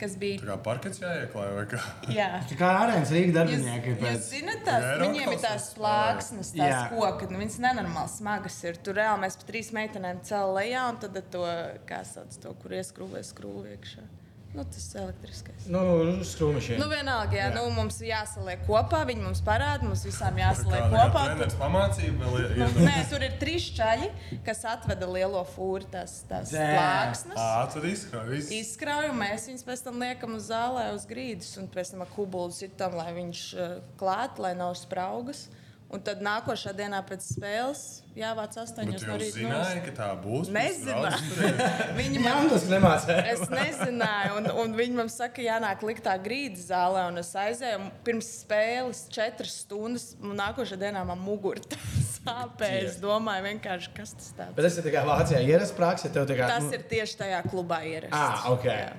[0.00, 1.80] Kas Tā bija kā parkets jāieklāj vai kā.
[2.16, 2.28] Jā.
[2.50, 3.90] Tā kā arēnas Rīgas Jūs, darbinieki.
[3.92, 6.62] jūs pēc- zināt, tās, Jā, viņiem ir tās plāksnes, Jā.
[6.70, 7.28] tās koki.
[7.30, 8.80] Nu, viņas nenormāli smagas ir.
[8.86, 11.44] Tur reāli mēs pa trīs meitenēm cēlām lejā, un tad to,
[11.90, 14.06] kā sauc to, kur ieskrūvē skrūvi iekšā.
[14.50, 15.66] Nu, tas ir elektriskais.
[15.70, 15.80] Nu,
[16.26, 16.80] skrūmišiem.
[16.80, 17.54] Nu, vienalga, jā, Jā.
[17.54, 19.04] Nu, mums jāsaliek kopā.
[19.06, 21.22] Viņi mums parāda, mums visām jāsaliek Kāda kopā.
[21.28, 24.10] treneris pamācīja vēl Nu, nē, tur ir trīs čaļi,
[24.46, 26.66] kas atveda lielo fūri, tās, tās Dē.
[26.74, 27.38] plāksnes.
[27.38, 28.50] Ā, tad izkrāj viss.
[28.58, 32.50] Izkrauju, mēs viņus pēc tam liekam uz zālē, uz grīdas, un pēc tam ar kubulu
[32.50, 35.46] sitam, lai viņš uh, klāt, lai nav spraugas.
[35.90, 37.80] Un tad nākošā dienā pēc spēles
[38.14, 39.34] jāvāc astoņos no rīta.
[39.40, 40.46] zināji, ka tā būs.
[40.54, 41.48] Nezināju.
[41.98, 43.24] Viņi Jā, man tas nemācīja.
[43.32, 47.80] Es nezināju, un, un viņi man saka, jānāk liktā grīdas zālē, un es aizēju.
[47.82, 51.66] un Pirms spēles četras stundas, un nākošajā dienā man mugurā
[52.20, 52.84] sāpēja.
[52.92, 54.54] Es domāju, vienkārši, kas tas tāds.
[54.60, 56.12] Bet tas ir tā kā Vācijā ierasts praksa.
[56.14, 56.52] Tev tā kā.
[56.54, 58.14] Tas nu- ir tieši tajā klubā ierasts.
[58.14, 58.68] Ah, ok.
[58.70, 58.92] Jā.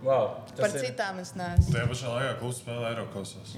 [0.00, 0.32] Wow.
[0.56, 0.80] Par ir.
[0.80, 1.74] citām es neesmu.
[1.74, 3.52] Tajā pašā laikā klubs spēlē Eiropasos.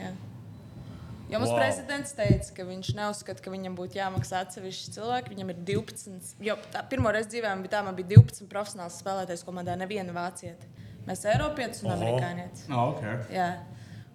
[1.31, 1.35] Jā.
[1.35, 1.59] Jo mums Wow.
[1.63, 5.31] prezidents teica, ka viņš neuzskata, ka viņam būtu jāmaksā atsevišķi cilvēki.
[5.37, 6.35] Viņam ir 12.
[6.43, 10.13] Jo tā, pirmo reizi dzīvē man bija tā, man bija 12 profesionāls spēlētājs komandā, neviena
[10.13, 10.67] vācieta.
[11.07, 11.93] Mēs esam Eiropietis un.
[11.95, 12.67] Amerikānietis.
[12.71, 13.31] Oh, ok.
[13.33, 13.51] Jā.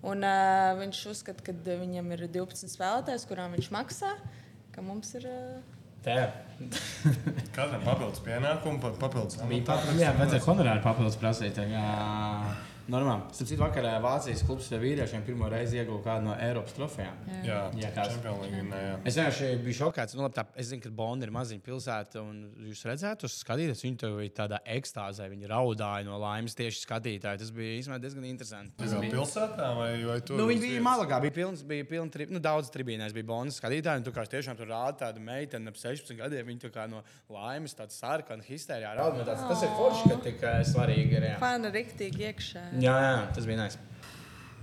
[0.05, 4.11] Un uh, viņš uzskata, ka viņam ir 12 spēlētājs, kurām viņš maksā,
[4.75, 5.25] ka mums ir.
[5.31, 5.71] Uh,
[6.05, 6.27] Tā.
[7.55, 11.57] Katram papildus pienākumu, pa- papildus papildus, jā, vajadzēja honorāru papildus prasīt.
[11.57, 11.79] kā
[12.85, 13.23] Normāli.
[13.33, 17.15] Starp citu, vakarā Vācijas klubs ar vīriešiem pirmo reizi ieguva kādu no Eiropas trofejām.
[17.43, 18.61] Jā, Jā, tās- Champions League.
[18.69, 18.99] nē, jā.
[19.09, 20.13] Es vienkārši biju šokēts.
[20.15, 23.81] Nu, labi, tā, es zinu, ka Bonda ir maziņa pilsēta, un jūs redzētu, uz skatīties,
[23.81, 27.39] viņi tur bija tādā ekstāzē, viņi raudāja no laimes tieši skatītāji.
[27.39, 28.71] Tas bija īstenībā diezgan interesanti.
[28.77, 30.37] Tas bija- pilsētā vai, vai tur?
[30.37, 30.85] Nu, viņi bija vietas?
[30.85, 33.97] Malagā, bija pilns, bija pilns, tri, nu, daudz tribīnēs, bija Bonas skatītāji.
[33.97, 37.01] un Tu kā tiešām tur rāda tādu meiteni ap 16 gadiem, viņa tā kā no
[37.31, 39.25] laimes, tāda sarkana histērijā rāda.
[39.25, 41.21] Tas, tas ir forši, ka tik eh, svarīgi ir.
[41.33, 42.74] Jā, Fana riktīgi iekšā.
[42.83, 43.81] Jā, jā tas bija nice.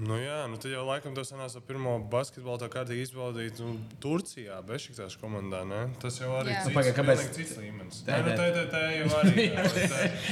[0.02, 3.74] Nu, jā, nu, tad jau laikam tas sanāca ar pirmo basketbolu tā kārtīgi izbaudīt nu,
[4.02, 5.60] Turcijā, Bešiktāšu komandā.
[5.68, 5.82] Ne?
[6.02, 6.62] Tas jau arī Jā.
[6.64, 8.00] ir Nu, pagaid, kāpēc- cits, līmenis.
[8.08, 9.54] Tā- nu, tā, tā, tā jau arī ir.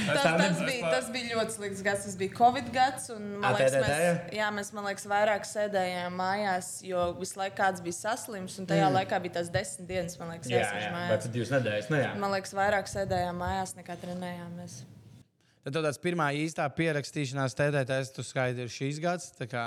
[0.08, 2.08] Tas, tas, bija, tas bija ļoti slikts gads.
[2.08, 3.10] Tas bija Covid gads.
[3.14, 7.38] un, Man Ā, liekas, TTT, mēs, jā, mēs man liekas, vairāk sēdējām mājās, jo visu
[7.38, 8.58] laiku kāds bija saslims.
[8.58, 8.96] Un tajā mm.
[8.98, 11.12] laikā bija tās desmit dienas, man liekas, Jā, jāsēž jā, mājās.
[11.14, 11.92] bet divas nedēļas.
[11.94, 12.10] Nu, jā.
[12.18, 14.80] Man liekas, vairāk sēdējām mājās nekā trenējāmies.
[15.60, 19.26] Tad tāds pirmā īstā pierakstīšanās TDTS tu skaidri ir šīs gads.
[19.36, 19.64] Tā kā,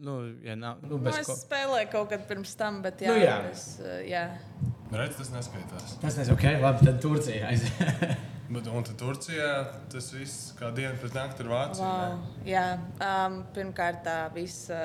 [0.00, 1.36] nu, ja nav, nu, Nu, es ko.
[1.36, 3.34] spēlēju kaut kad pirms tam, bet jā, Nu, jā.
[3.50, 4.22] Es, uh, jā.
[4.94, 5.98] Redz, tas neskaitās.
[6.00, 8.14] Tas nezinu, ok, labi, tad Turcija aiziet.
[8.54, 9.46] Bet, un tad Turcijā
[9.90, 11.86] tas viss kā diena pret nakti ir Vācijā.
[11.88, 12.18] Wow.
[12.46, 12.64] jā.
[13.02, 14.76] Um, pirmkārt, tā visa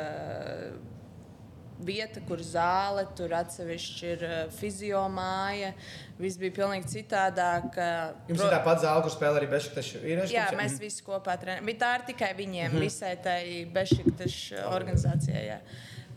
[1.85, 5.73] vieta, kur zāle, tur atsevišķi ir uh, fiziomāja.
[6.19, 7.69] Viss bija pilnīgi citādāk.
[7.75, 10.35] uh, Jums pro- ir tā pati zāle, kur spēlē arī Bešiktašu vīrieši?
[10.35, 11.69] Jā, mēs visi kopā trenējam.
[11.71, 12.89] Bet tā ir tikai viņiem, mm -hmm.
[12.89, 13.41] visai tai
[13.73, 15.45] Bešiktašu organizācijai.
[15.53, 15.61] Jā.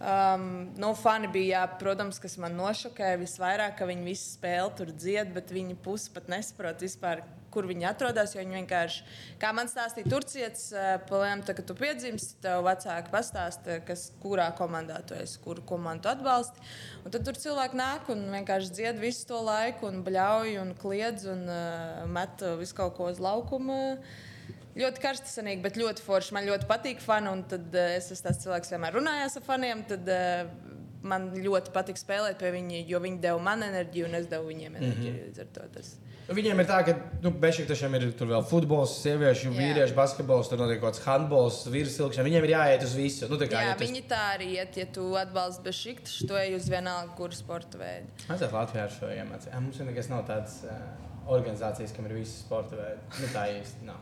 [0.02, 4.90] Um, nu, fani bija, jā, protams, kas man nošokēja visvairāk, ka viņi visu spēli tur
[4.90, 8.34] dzied, bet viņi pusi pat nesaprot vispār, kur viņi atrodas.
[8.38, 9.04] Viņi vienkārši,
[9.42, 10.64] kā man stāstīja, Turcijas
[11.08, 16.64] plēm, kad tu piedzimsti, tev vecāki pastāsta, kas, kurā komandā tu esi, kuru komandu atbalsti.
[17.04, 21.28] Un tad tur cilvēki nāk un vienkārši dzied visu to laiku, un bļauj, un kliedz
[21.30, 23.80] un uh, met visu kaut ko uz laukuma.
[24.72, 26.32] Ļoti karstasanīgi, bet ļoti forši.
[26.32, 29.44] Man ļoti patīk fani, un tad uh, es esmu tas cilvēks, kas vienmēr runājās ar
[29.48, 29.84] faniem.
[29.90, 30.70] Tad, uh,
[31.02, 34.76] Man ļoti patīk spēlēt pie viņiem, jo viņi deva man enerģiju, un es devu viņiem
[34.78, 35.14] enerģiju.
[35.14, 35.72] Mm -hmm.
[35.74, 35.96] tas.
[36.30, 39.56] Viņiem ir tā, ka nu, Bešiktašiem ir tur vēl futbols, sieviešu, Jā.
[39.58, 42.24] vīriešu basketbols, tur notiek kaut kāds handbols, virssilkšana.
[42.28, 43.28] Viņiem ir jāiet uz visu.
[43.28, 46.14] Nu, tā kā, Jā, ja tas- viņi tā arī iet, ja tu atbalsti bez šikta,
[46.28, 48.06] tu ej uz vienalga, kuru sporta veidu.
[48.28, 49.52] Vajadzētu Latvijā ar šo iemācīt.
[49.60, 50.70] Mums ir nekas nav tādas uh,
[51.26, 53.02] organizācijas, kam ir visi sporta veidi.
[53.20, 54.00] Nu, tā īsti nav.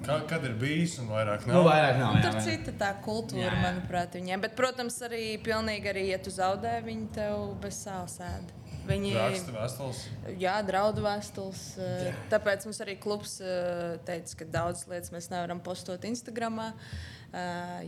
[0.00, 1.58] Kā, kad ir bijis un vairāk nav?
[1.58, 2.14] Nu, vairāk nav.
[2.16, 2.40] jā, Tur ne?
[2.46, 3.60] cita tā kultūra, Jā, jā.
[3.66, 4.40] manuprāt, viņiem.
[4.40, 8.56] Bet, protams, arī pilnīgi arī, ja tu zaudē, viņi tev bez sāls ēda.
[8.90, 10.00] Viņi Raksta vēstules.
[10.42, 11.62] Jā, draudu vēstules.
[11.78, 12.14] eh, Jā.
[12.34, 16.60] Tāpēc mums arī klubs eh, teica, ka daudzas lietas mēs nevaram postot Instagram.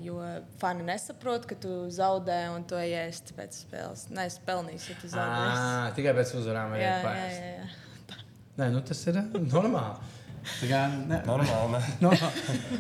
[0.07, 0.21] Jo
[0.61, 4.05] fani nesaprot, ka tu zaudē un to iesi pēc spēles.
[4.15, 5.95] Nē, es pelnīšu, ja tu zaudēsi.
[5.97, 7.49] Tikai pēc uzvarām ir Jā, jā, jāpārspēj.
[7.49, 8.21] jā, jā.
[8.61, 10.13] Nē, nu, tas ir uh, normāli.
[10.43, 11.79] Kā, ne, Normāli.
[11.79, 11.81] Ne?
[12.03, 12.11] no,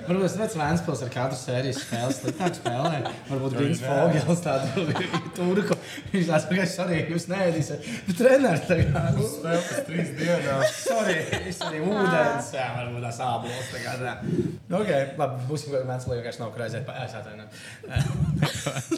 [0.09, 3.03] varbūt tas Vēnspils ar katru sēriju spēli sliktāk spēlē.
[3.29, 3.92] Varbūt jā.
[3.92, 4.87] Fogels tādu
[5.37, 5.77] turku.
[6.11, 7.87] Viņš ka es arī jūs neēdīsiet.
[8.09, 9.05] Bet treneris kā.
[9.14, 10.64] nu, Spēle pēc trīs dienām.
[10.88, 11.18] Sorry,
[11.53, 12.51] es arī ūdens.
[12.59, 13.70] Jā, varbūt tās ābols.
[14.03, 14.16] Tā.
[14.27, 14.90] Nu, ok,
[15.22, 16.51] labi, būsim kaut kāds liekas, nav
[16.88, 17.46] pa- Es atvainu.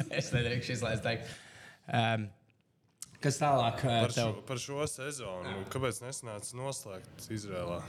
[0.08, 1.28] es nedrīkšu izlaist teikt.
[1.92, 2.26] Um,
[3.24, 3.84] kas tālāk?
[3.84, 5.54] eh, Par šo, Tev par šo sezonu.
[5.72, 7.82] Kāpēc nesanāca noslēgt Izrēlā?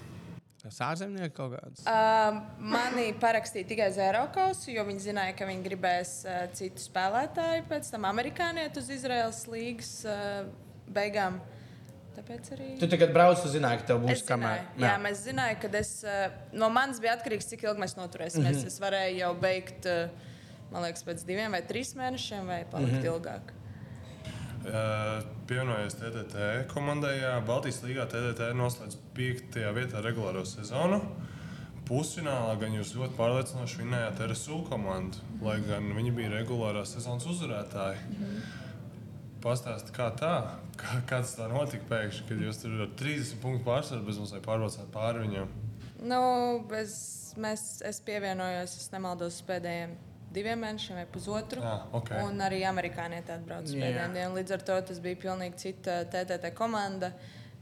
[0.73, 1.83] Sārzemnieki kaut kāds?
[1.85, 7.91] Uh, mani parakstīja tikai Zerokausu, jo viņi zināja, ka viņi gribēs uh, citu spēlētāju, pēc
[7.93, 10.47] tam amerikānieti uz Izraels līgas uh,
[10.87, 11.41] beigām.
[12.15, 12.69] Tāpēc arī.
[12.79, 14.61] Tu tagad brauc, tu zināji, ka tev būs kamēr.
[14.63, 18.55] zināju, jā, mēs zinājām, ka es, uh, no manis bija atkarīgs, cik ilgi mēs noturēsimies.
[18.55, 18.71] Mm -hmm.
[18.71, 20.35] Es varēju jau beigt, uh,
[20.71, 23.11] man liekas, pēc diviem vai trīs mēnešiem, vai palikt mm -hmm.
[23.11, 23.51] ilgāk.
[24.65, 27.19] Uh, Pievienojies TTT komandai.
[27.45, 29.57] Baltijas līgā TTT noslēdz 5.
[29.77, 30.97] vietā regulāro sezonu.
[31.85, 38.01] Pusfinālā gan jūs ļoti pārliecinoši vinējāt RSU komandu, lai gan viņi bija regulārās sezonas uzvarētāji.
[39.45, 40.33] Pastāstiet, kā tā?
[40.81, 44.33] Kā, kā tas tā notika pēkšņi, kad jūs tur ar 30 punktu pārsvaru bez mums
[44.39, 45.53] pārbraucāt pāri viņiem?
[46.09, 46.23] Nu,
[46.73, 46.97] bez,
[47.37, 49.93] mēs, es pievienojos, es nemaldos, pēdējiem
[50.35, 51.63] diviem mēnešiem vai pusotru.
[51.63, 52.11] Jā, ok.
[52.27, 53.85] Un arī amerikānieti atbrauca uz Jā.
[53.87, 54.35] pēdējiem dienām.
[54.37, 57.09] Līdz ar to tas bija pilnīgi cita TTT komanda,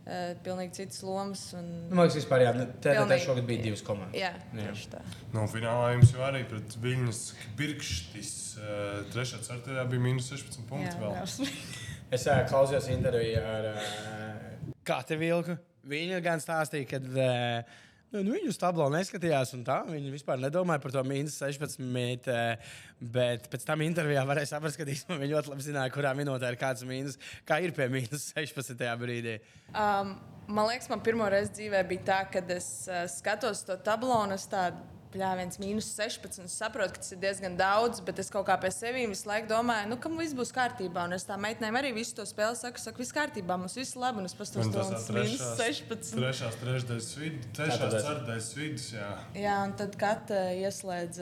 [0.05, 1.45] eh, pilnīgi citas lomas.
[1.57, 1.67] Un...
[1.89, 3.25] Nu, Man liekas, vispār, jā, TTT Pilnīgi.
[3.27, 4.17] šogad bija divas komandas.
[4.19, 4.67] Jā, Jā.
[4.67, 5.03] tieši tā.
[5.36, 7.21] Nu, finālā jums jau arī pret Viņas
[7.59, 8.33] Birkštis.
[8.53, 10.97] Uh, trešā ceturtajā bija mīnus 16 punkti.
[11.01, 11.15] vēl.
[11.17, 11.79] drausmīgi.
[12.13, 15.55] Es uh, klausījos interviju ar uh, Katu Vilku.
[15.89, 17.79] Viņa gan stāstīja, ka uh,
[18.13, 22.30] nu, nu, viņu uz tablo neskatījās, un tā viņa vispār nedomāja par to mīnus 16.
[22.30, 22.76] Uh,
[23.13, 26.86] bet pēc tam intervijā varēja saprast, ka viņa ļoti labi zināja, kurā minūtē ir kāds
[26.88, 28.86] mīnus, kā ir pie mīnus 16.
[29.02, 29.39] brīdī.
[29.73, 30.15] Um,
[30.47, 34.38] man liekas, man pirmo reizi dzīvē bija tā, kad es uh, skatos to tablo un
[34.38, 34.92] es tādu.
[35.13, 36.39] Jā, viens mīnus 16.
[36.47, 39.45] Es saprotu, ka tas ir diezgan daudz, bet es kaut kā pie sevis visu laiku
[39.52, 41.04] domāju, nu, ka viss būs kārtībā.
[41.06, 44.23] Un es tā meitenēm arī visu to spēli saku, saku viss kārtībā, mums viss labi.
[44.23, 46.15] Un es pastos to mīnus trešās- 16.
[46.17, 48.88] Trešās, trešdaļas vidus, trešās, ceturtais vidus.
[48.95, 49.10] Jā.
[49.38, 51.19] Jā, un tad katra ieslēdz,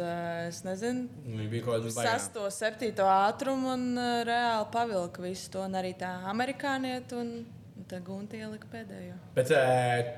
[0.48, 3.86] es nezinu, Viņa bija kaut kāda sesto, septīto ātrumu un
[4.28, 5.66] reāli pavilka visu to.
[5.68, 7.34] Un arī tā amerikānieti un,
[7.78, 9.20] un tā gunta ielika pēdējo.
[9.36, 10.16] Bet uh,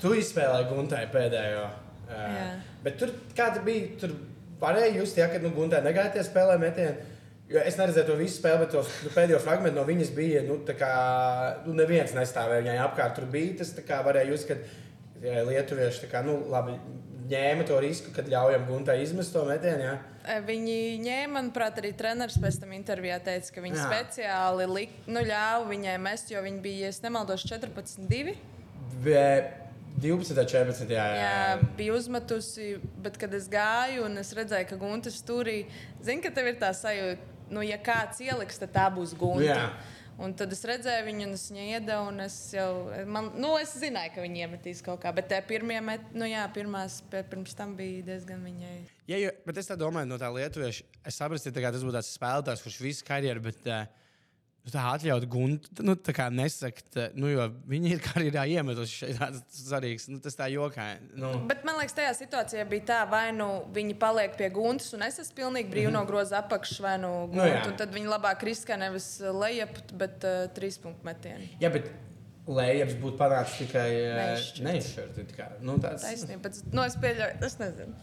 [0.00, 1.64] tu izspēlēji Guntai pēdējo.
[2.04, 2.46] Uh, Jā.
[2.84, 3.94] bet tur kāda bija?
[4.00, 4.14] Tur
[4.60, 7.10] varēja just, ja, ka nu, Guntai negaidīja spēlē metienu.
[7.52, 10.44] Jo es neredzēju to visu spēli, bet to nu, pēdējo fragment no viņas bija.
[10.46, 10.92] Nu, tā kā,
[11.66, 13.18] nu, neviens nestāvēja viņai apkārt.
[13.18, 14.56] Tur bija tas, tā kā varēja just, ka
[15.24, 16.78] ja, lietuvieši tā kā, nu, labi,
[17.28, 19.84] ņēma to risku, kad ļaujam Guntai izmest to metienu.
[19.84, 19.94] Ja.
[20.24, 23.84] E, Viņi ņēma, manuprāt, arī treneris pēc tam intervijā teica, ka viņi Jā.
[23.84, 23.90] Jā.
[23.90, 28.36] speciāli lik, nu, ļāva viņai mest, jo viņa bija, ja nemaldos, 14, 2.
[29.04, 29.63] Bet
[30.02, 30.90] 12, 14.
[30.90, 31.72] Jā, jā, Jā, jā.
[31.78, 35.64] bija uzmetusi, bet kad es gāju un es redzēju, ka Gunte stūrī,
[36.02, 39.46] zini, ka tev ir tā sajūta, nu, ja kāds ieliks, tad tā būs Gunte.
[39.46, 39.68] Jā.
[40.14, 42.68] Un tad es redzēju viņu, un es viņai iedevu, un es jau,
[43.10, 47.00] man, nu, es zināju, ka viņi iemetīs kaut kā, bet pirmie, met, nu, jā, pirmās,
[47.10, 48.76] pirms tam bija diezgan viņai.
[49.10, 50.86] Ja, jo, bet es tā domāju, no tā lietuvieša.
[51.02, 54.03] Es saprotu, ka tas būtu tāds spēlētājs, kurš visu karjeru, bet uh,
[54.72, 59.18] tā atļaut guntu, nu, tā kā nesakt, uh, nu, jo viņi ir karjerā iemetuši šeit
[59.20, 60.06] tāds svarīgs.
[60.08, 60.86] Nu, tas tā jokā.
[61.20, 61.34] Nu.
[61.50, 65.18] Bet man liekas, tajā situācijā bija tā, vai nu viņi paliek pie guntas, un es
[65.20, 67.36] esmu pilnīgi brīvi no groza apakšas, vai nu Mhm.
[67.36, 71.44] Nu, un tad viņi labāk riskē nevis lejap, bet uh, trīs punktu metienu.
[71.60, 71.90] Jā, bet
[72.48, 74.64] lējas būtu panācis tikai Neizšķirts.
[74.66, 75.62] neizšķirts.
[75.64, 76.02] Nu, tāds...
[76.04, 77.94] Taisnība, bet nu, es pieļauju, es nezinu.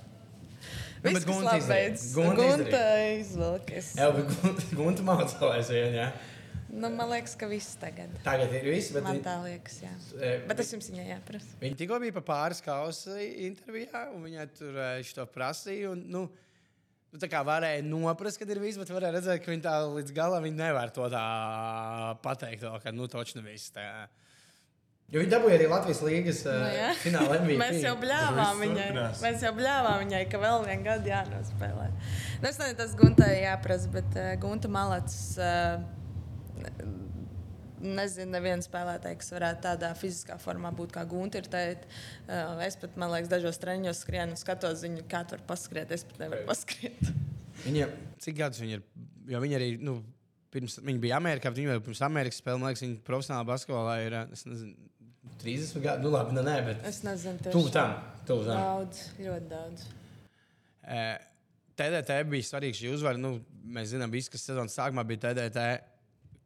[1.01, 2.11] Nu, Viss, kas Gunta labi beidzas.
[2.13, 2.81] Gunta
[3.17, 3.87] izvelkas.
[3.97, 6.07] Jā, bet gun- gunta mācīlēs vien, jā.
[6.71, 8.13] Nu, man liekas, ka viss tagad.
[8.23, 9.91] Tagad ir viss, bet Man tā liekas, jā.
[10.15, 11.57] e, Bet es jums viņai jāprasa.
[11.59, 14.79] viņi tikko bija pa pāris kausa intervijā, un viņai tur
[15.17, 15.91] to prasīja.
[15.95, 16.29] Un, nu,
[17.11, 20.13] Nu, tā kā varēja noprast, kad ir viss, bet varēja redzēt, ka viņi tā līdz
[20.15, 21.23] galam nevar to tā
[22.23, 23.73] pateikt, vēl, ka nu točni viss.
[23.75, 23.83] Tā.
[25.11, 26.61] Jo viņi dabūja arī Latvijas līnijas uh,
[27.11, 27.57] Nu, MVP.
[27.59, 28.85] Mēs jau bļāvām viņai.
[29.25, 31.89] Mēs jau bļāvām viņai, ka vēl vienu gadu jānospēlē.
[31.91, 35.17] Nu, es nezinu, tas Guntai jāprasa, bet uh, Gunta Malats.
[35.35, 35.83] Uh,
[37.81, 41.41] Nezinu, nevienu spēlētāju, kas varētu tādā fiziskā formā būt kā Gunta.
[41.41, 41.87] Ir teikt,
[42.27, 45.89] uh, es pat, man liekas, dažos treniņos skrienu, skatos viņu, kā tur paskriet.
[45.95, 47.01] Es pat nevaru paskriet.
[47.63, 47.87] Viņa,
[48.21, 48.85] cik gadus viņa ir?
[49.31, 49.97] Jo viņa arī, nu,
[50.53, 54.17] pirms viņa bija Amerikā, viņa jau pirms Amerikas spēlēja, man liekas, viņa profesionālā basketbolā ir,
[54.19, 54.75] eh, es nezinu,
[55.41, 56.03] 30 gadi.
[56.05, 57.97] Nu, labi, nu, nē, bet Es nezinu, tieši tuvu tam,
[58.27, 58.61] tuvu tam.
[58.61, 59.85] Daudz, ļoti daudz.
[60.83, 61.17] Eh,
[61.77, 63.17] TDT bija svarīgs šī uzvara.
[63.17, 65.65] Nu, mēs zinām, kas sezonas sākumā bija TDT.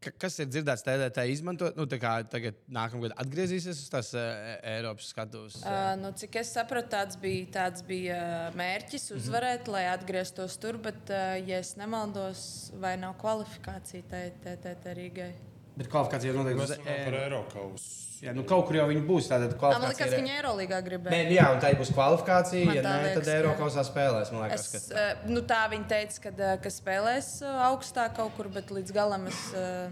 [0.02, 4.60] Ka- kas ir dzirdēts TDT izmantot, nu, tā kā tagad nākamgad atgriezīsies uz tās uh,
[4.64, 5.56] Eiropas skatuves?
[5.64, 9.20] Uh, nu, cik es sapratu, tāds bija, tāds bija uh, mērķis Mhm.
[9.20, 9.72] uzvarēt, mm -hmm.
[9.72, 10.78] lai atgrieztos tur.
[10.78, 14.04] Bet, uh, ja es nemaldos, vai nav kvalifikācija
[14.44, 15.34] TTT Rīgai?
[15.76, 17.86] Bet kvalifikācija ir noteikti Mēs uz runājam par Eiro- Eiropas.
[18.24, 19.26] Jā, nu kaut kur jau viņi būs.
[19.28, 21.26] Tātad Ah, Man kvalifikācija liekas, ka viņi Eirolandā Nē, gribēja.
[21.28, 22.66] nu jā, un tā būs kvalifikācija.
[22.66, 23.36] Man Ja tā nē, liekas, tad jā.
[23.36, 24.32] Eiropas spēlēs.
[24.32, 28.32] Man liekas, Es, ka uh, nu, tā viņi teica, ka, uh, ka spēlēs augstāk kaut
[28.38, 29.42] kur, bet līdz galam es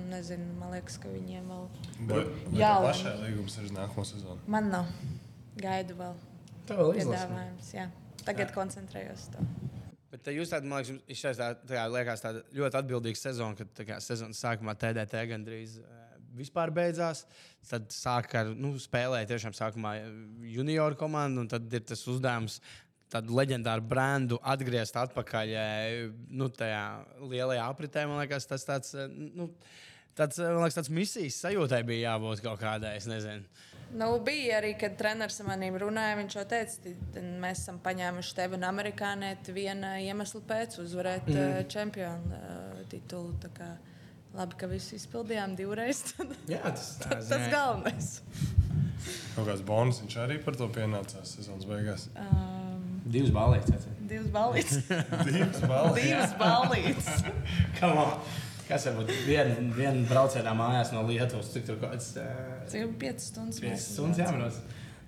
[0.08, 0.54] nezinu.
[0.58, 1.68] Man liekas, ka viņiem vēl.
[2.56, 4.40] Jā, tev pašai līgums ir uz nākamo sezonu?
[4.48, 4.86] Man nav.
[5.60, 6.16] Gaidu vēl
[6.66, 7.74] tā vēl piedāvājums.
[7.76, 7.90] Jā.
[8.24, 8.56] Tagad jā.
[8.56, 9.44] koncentrējos to.
[10.14, 13.80] Bet jūs tādā, man liekas, jums šeit tā, tā liekas tāda ļoti atbildīga sezona, kad
[13.88, 15.80] kā sezonas sākumā TDT gandrīz
[16.38, 17.24] vispār beidzās.
[17.66, 19.96] Tad sāk ar nu, spēlēt tiešām sākumā
[20.54, 22.60] junioru komandu, un tad ir tas uzdevums.
[23.14, 25.52] Tādu leģendāru brandu atgriezt atpakaļ
[26.34, 26.84] nu, tajā
[27.22, 28.08] lielajā apritē.
[28.10, 29.50] Man liekas, tas tāds, nu,
[30.18, 32.96] tāds, man liekas, tāds misijas sajūtai bija jābūt kaut kādai.
[33.02, 33.46] Es nezinu.
[33.94, 36.18] Nu, bija arī, kad treneris ar maniem runāja.
[36.18, 36.94] Viņš jau teica,
[37.44, 41.68] mēs esam paņēmuši tevi un amerikānieti viena iemesla pēc uzvarēt mm.
[41.74, 43.36] čempionu uh, titulu.
[43.44, 43.74] Tā kā
[44.34, 46.02] Labi, ka visu izpildījām divreiz.
[46.18, 46.96] tad Jā, tas,
[47.30, 48.16] Tas galvenais.
[49.36, 52.08] Kaut kāds bonus viņš arī par to pienācās sezonas beigās.
[52.18, 53.86] Um, Divas balītas.
[54.10, 54.80] divas balītas.
[55.28, 56.00] Divas balvas.
[56.00, 57.10] divas balītas.
[58.74, 61.52] Kas var būt viena vien braucienā mājās no Lietuvas?
[61.54, 62.08] Cik tur kaut kāds
[62.72, 63.60] Cik jau 5 stundas?
[63.62, 64.58] mēs stundas jābrauc?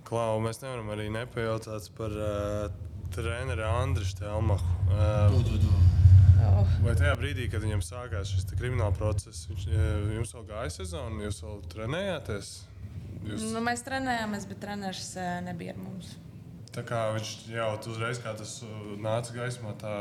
[0.06, 2.68] Klau, mēs nevaram arī nepajautāt par uh,
[3.16, 4.80] treneru Andriu Stelmachu.
[4.94, 6.04] Uh,
[6.46, 6.68] Oh.
[6.84, 9.64] vai tajā brīdī, kad viņam sākās šis krimināla process, viņš,
[10.14, 12.50] jums vēl gāja sezona, jūs vēl trenējāties?
[13.26, 16.12] Jūs, Nu, mēs trenējāmies, bet treneris uh, nebija ar mums.
[16.76, 19.96] tā kā viņš jau uzreiz, kā tas uh, nāca gaismā, tā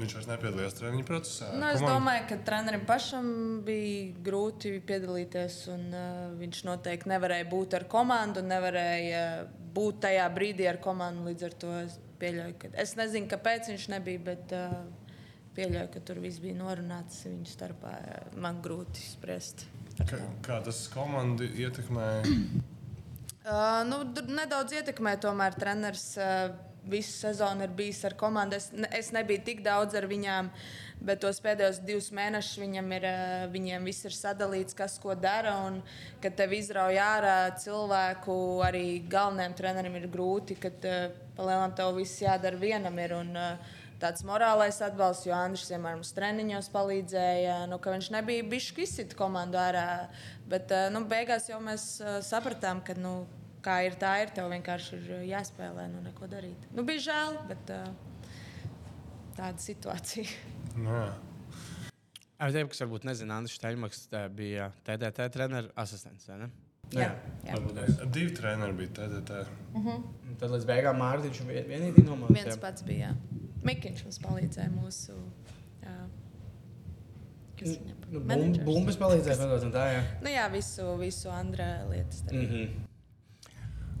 [0.00, 1.50] viņš vairs nepiedalījās treniņu procesā.
[1.54, 3.28] Nu, es Komandu- domāju, ka trenerim pašam
[3.66, 5.56] bija grūti piedalīties.
[5.72, 9.22] Un, uh, viņš noteikti nevarēja būt ar komandu, nevarēja
[9.76, 11.30] būt tajā brīdī ar komandu.
[11.30, 14.78] Līdz ar to es pieļauju, ka es nezinu, kāpēc viņš nebija, bet uh,
[15.56, 17.96] pieļauju, ka tur viss bija norunāts viņu starpā.
[18.36, 19.66] Man grūti spriest.
[19.96, 22.24] Kā, kā tas komandu ietekmēja?
[23.46, 24.00] Uh, nu,
[24.34, 26.48] nedaudz ietekmē, tomēr treneris uh,
[26.90, 28.56] visu sezonu ir bijis ar komandu.
[28.58, 30.50] Es, es nebiju tik daudz ar viņiem,
[31.06, 35.56] bet tos pēdējos divus mēnešus viņam ir, uh, viņiem viss ir sadalīts, kas ko dara.
[35.68, 35.80] Un,
[36.22, 42.22] kad tev izrauj ārā cilvēku, arī galvenajam trenerim ir grūti, kad uh, palielinām tev viss
[42.22, 43.02] jādara vienam.
[43.02, 47.62] Ir, un, uh, Tāds morālais atbalsts, jo Andris vienmēr mums treniņos palīdzēja.
[47.70, 50.10] Nu, ka viņš nebija bijis izsita komandu ārā.
[50.52, 51.86] Bet nu, beigās jau mēs
[52.28, 53.22] sapratām, ka nu,
[53.66, 56.68] kā ir tā, ir tev vienkārši ir jāspēlē, nu, neko darīt.
[56.76, 57.88] Nu, bija žēl, bet uh,
[59.38, 60.28] tāda situācija.
[60.86, 61.00] Nē.
[62.36, 66.26] Ar tevi, kas varbūt nezina, Andris Šteļmaks tā bija TDT treneru asistents.
[66.28, 66.48] vai ne?
[66.94, 67.08] Jā,
[67.42, 67.56] jā.
[67.56, 69.40] Varbūt Divi treneri bija TDT.
[69.74, 72.36] Un Tad līdz beigām Mārtiņš vien- vienīgi nomāca.
[72.36, 73.08] Viens pats bija.
[73.08, 73.46] jā.
[73.66, 75.16] Mikiņš mums palīdzēja mūsu.
[75.82, 75.96] Jā.
[78.12, 78.64] Nu, menedžers.
[78.68, 80.02] bumbas palīdzēja, protams, tā, jā.
[80.22, 82.20] Nu, jā, visu, visu Andrē lietas.
[82.28, 82.42] darīja.
[82.42, 82.85] Mm -hmm.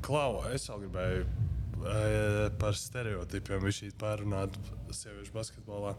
[0.06, 4.54] Klau, es vēl gribēju e, par stereotipiem viņš pārunāt
[4.94, 5.96] sieviešu basketbolā.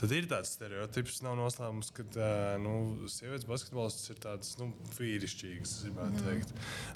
[0.00, 2.30] Tad ir tāds stereotips, nav noslēpums, ka e,
[2.64, 2.74] nu,
[3.12, 6.54] sievietes basketbolists ir tāds nu, vīrišķīgs, mm.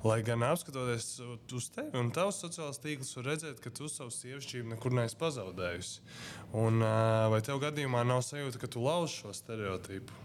[0.09, 4.75] Lai gan apskatoties uz tevi un tavus sociālos tīklus, var redzēt, ka tu savu sievišķību
[4.75, 6.03] nekur neesi pazaudējusi.
[6.57, 6.95] Un, e,
[7.31, 10.25] vai tev gadījumā nav sajūta, ka tu lauž šo stereotipu?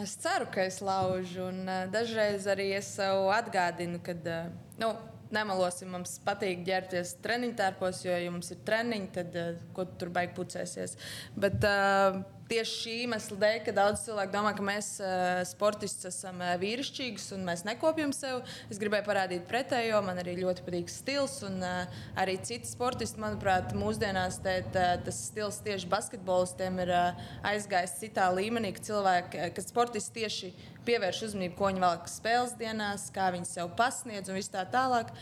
[0.00, 4.46] Es ceru, ka es laužu, un uh, dažreiz arī es sev atgādinu, ka, uh,
[4.80, 4.94] nu,
[5.32, 9.98] nemelosim, mums patīk ģērbties treniņu tērpos, jo, ja mums ir treniņi, tad uh, ko tu
[10.00, 10.96] tur baigi pucēsies.
[11.36, 12.22] Bet uh,
[12.52, 17.24] tieši šī iemesla dēļ, ka daudz cilvēku domā, ka mēs uh, sportisti esam uh, vīrišķīgi
[17.36, 20.02] un mēs nekopjam sev, es gribēju parādīt pretējo.
[20.04, 25.22] Man arī ļoti patīk stils, un uh, arī citi sportisti, manuprāt, mūsdienās te, tā, tas
[25.30, 30.52] stils tieši basketbolistiem ir uh, aizgājis citā līmenī, ka cilvēki, ka sportisti tieši
[30.86, 35.12] pievērš uzmanību, ko viņi velk spēles dienās, kā viņi sev pasniedz un viss tā tālāk.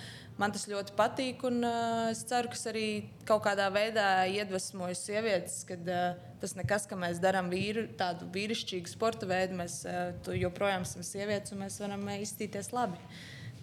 [0.40, 2.84] Man tas ļoti patīk, un uh, es ceru, ka tas arī
[3.28, 8.88] kaut kādā veidā iedvesmojas sievietes, ka uh, tas nekas, ka mēs darām vīru, tādu vīrišķīgu
[8.88, 12.96] sporta veidu, mēs uh, tu joprojām esam sievietes un mēs varam uh, izstīties labi.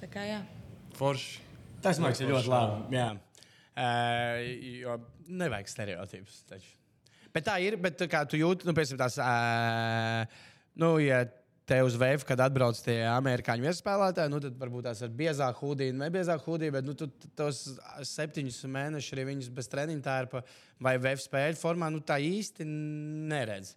[0.04, 0.44] Tā kā jā.
[1.00, 1.42] Forši.
[1.82, 2.98] Tas man liekas ļoti labi.
[3.00, 3.10] Jā.
[3.78, 4.46] Uh,
[4.84, 5.00] jo
[5.42, 6.44] nevajag stereotipus.
[6.50, 6.70] Taču.
[7.34, 7.80] Bet tā ir.
[7.82, 9.18] Bet kā tu jūti, nu, piemēram, tās.
[9.18, 10.46] Uh,
[10.82, 11.24] nu, ja
[11.68, 15.96] te uz vēju, kad atbrauc tie amerikāņu viesspēlētāji, nu, tad varbūt tās ir biezāka hudija,
[16.00, 17.66] ne biezāka hudija, bet nu, tu tos
[18.08, 20.44] septiņus mēnešus arī viņus bez treniņa tērpa
[20.84, 23.76] vai vēju spēļu formā, nu, tā īsti neredz.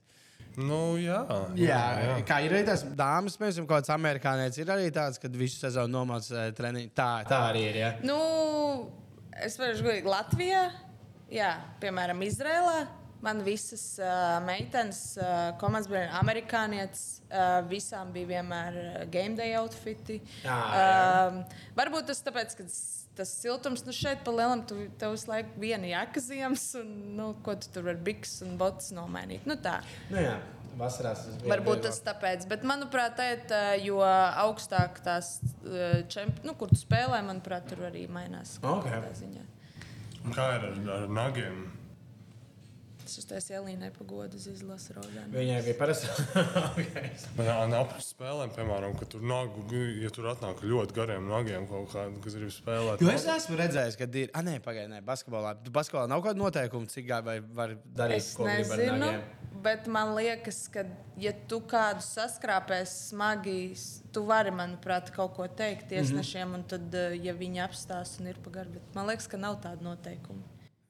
[0.59, 1.20] Nu, jā,
[1.59, 2.14] Jā, jā.
[2.26, 5.95] kā ir arī tās dāmas, piemēram, kaut kāds amerikānietis, ir arī tāds, ka visu sezonu
[5.95, 6.91] nomāca treniņu.
[6.97, 7.78] Tā, tā arī ir.
[7.78, 7.91] Ja?
[8.03, 8.16] Nu,
[9.38, 10.64] es varu teikt, Latvijā,
[11.30, 12.80] jā, piemēram, Izrēlā.
[13.22, 17.02] Man visas uh, meitenes, uh, komandas bija amerikānietis.
[17.30, 18.78] Uh, visām bija vienmēr
[19.12, 20.16] game day outfiti.
[20.42, 20.86] Jā, jā.
[21.28, 25.60] Uh, varbūt tas tāpēc, ka tas- siltums nu šeit pa lielam, tu tev visu laiku
[25.60, 29.44] viena jaka ziemas, un nu, ko tu tur vari biks un botus nomainīt.
[29.44, 29.82] Nu, tā.
[30.08, 30.38] Nu, jā.
[30.80, 31.50] Vasarās tas bija.
[31.52, 33.50] Varbūt tas tāpēc, bet manuprāt, tēt,
[33.84, 38.54] jo augstāk tās uh, čemp, nu, kur tu spēlē, manuprāt, tur arī mainās.
[38.62, 38.88] kaut Ok.
[38.88, 39.42] kādā ziņā.
[40.24, 41.60] Un Kā ir ar, ar nagiem?
[43.11, 45.32] Es uz tās ielīnē pagodu uz izlasu rodēm.
[45.34, 46.06] Viņai bija parasti.
[47.36, 49.64] Man nav par spēlēm, piemēram, ka tur nagu,
[49.98, 53.02] ja tur atnāk ļoti gariem nagiem kaut kāda, kas grib spēlēt.
[53.02, 54.30] Jo es esmu redzējis, ka ir.
[54.30, 55.56] Ah, nē, pagaidi, nē, basketbolā.
[55.64, 59.11] Tu basketbolā nav kāda noteikuma, cik gāja vai var darīt, Es nezinu,
[59.66, 60.86] bet man liekas, ka,
[61.18, 63.58] ja tu kādu saskrāpēs smagi,
[64.14, 65.92] tu vari, manuprāt, kaut ko teikt Mhm.
[65.96, 66.62] tiesnešiem, mm -hmm.
[66.62, 69.82] un tad, uh, ja viņi apstās un ir pagari, bet man liekas, ka nav tāda
[69.82, 70.46] noteikuma.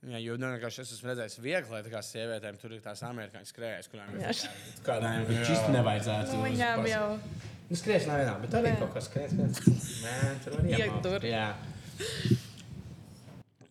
[0.08, 3.50] Jā, jo nu, es esmu redzējis viegli, lai tā kā sievietēm tur ir tās amerikāņu
[3.50, 4.44] skrējas, kurām ir
[4.86, 6.36] kādām īsti nevajadzētu.
[6.38, 7.06] Nu, viņām jau
[7.70, 9.34] Nu, skrējas nav vienā, bet arī kaut kas skrējas.
[10.02, 11.04] Nē, tur var Iek iemākt.
[11.04, 11.26] tur.
[11.28, 11.44] Jā.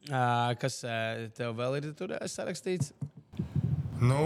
[0.09, 2.93] Uh, kas uh, tev vēl ir tur uh, sarakstīts?
[3.99, 4.21] Nu,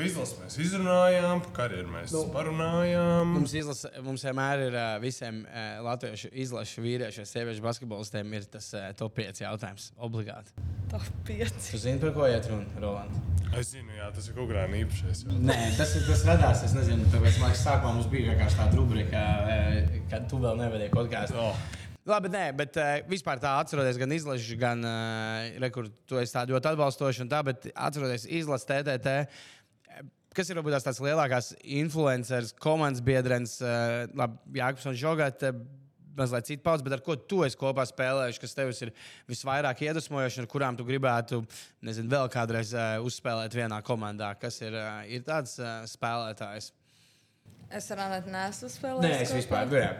[0.00, 2.22] izlases mēs izrunājām, par karjeru mēs nu.
[2.32, 3.34] parunājām.
[3.36, 5.42] Mums, izlase, mums vienmēr ir visiem
[5.84, 9.90] latviešu izlašu vīriešu, sieviešu basketbolistiem ir tas top 5 jautājums.
[9.98, 10.54] Obligāti.
[10.90, 11.70] top 5.
[11.70, 13.20] Tu zini, par ko iet runa, Roland?
[13.52, 15.26] Es zinu, jā, tas ir kaut kādā īpašais.
[15.26, 15.36] jā.
[15.44, 16.64] Nē, tas, ir- tas radās.
[16.64, 19.22] Es nezinu, tāpēc man liekas, sākumā mums bija vienkārši tāda rubrika,
[20.10, 21.36] kad tu vēl nevadīji podkāstu.
[21.36, 21.56] Oh.
[22.08, 26.42] Labi, nē, bet uh, vispār tā atceroties gan izlases, gan uh, rekur, tu esi tā
[26.50, 29.12] ļoti atbalstošs un tā, bet atceroties izlases TTT.
[30.32, 35.62] Eh, Kas ir varbūt tās lielākās influenceris, komandas biedrens, uh, labi, Jānis un Žogāt, uh,
[36.16, 38.92] mazliet citu paudzes, bet ar ko tu esi kopā spēlējuši, kas tev ir
[39.30, 41.42] visvairāk iedvesmojoši un kurām tu gribētu,
[41.84, 44.34] nezinu, vēl kādreiz uh, uzspēlēt vienā komandā?
[44.40, 46.72] Kas ir, uh, ir tāds uh, spēlētājs?
[47.72, 49.06] Es ar Anētu nesu spēlējis.
[49.06, 49.40] Nē, es kopā.
[49.40, 49.74] vispār.
[49.80, 49.92] Jā.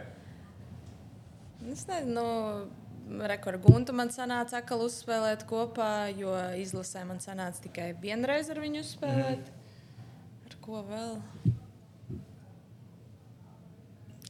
[1.73, 2.21] Es nezinu,
[3.07, 8.61] nu, rekordu guntu man sanāca atkal uzspēlēt kopā, jo izlasē man sanāca tikai vienreiz ar
[8.61, 9.49] viņu spēlēt.
[9.49, 9.62] Mm.
[10.63, 11.17] Ko vēl?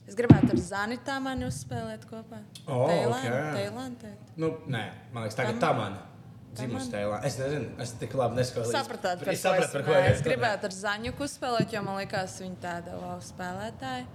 [0.03, 2.41] Es gribētu ar Zanitā mani uzspēlēt kopā.
[2.65, 3.27] O, ok.
[3.55, 4.15] Tailāndē.
[4.41, 4.81] Nu, nē,
[5.13, 6.01] man liekas, tagad tā mana.
[6.53, 7.19] Dzimusi tēlā.
[7.25, 8.73] Es nezinu, es tik labi neskaidroju.
[8.75, 12.35] Sapratāt, par es sapratu, par ko es Es gribētu ar Zaņuku spēlēt, jo man liekas,
[12.43, 14.05] viņa tāda wow spēlētāja.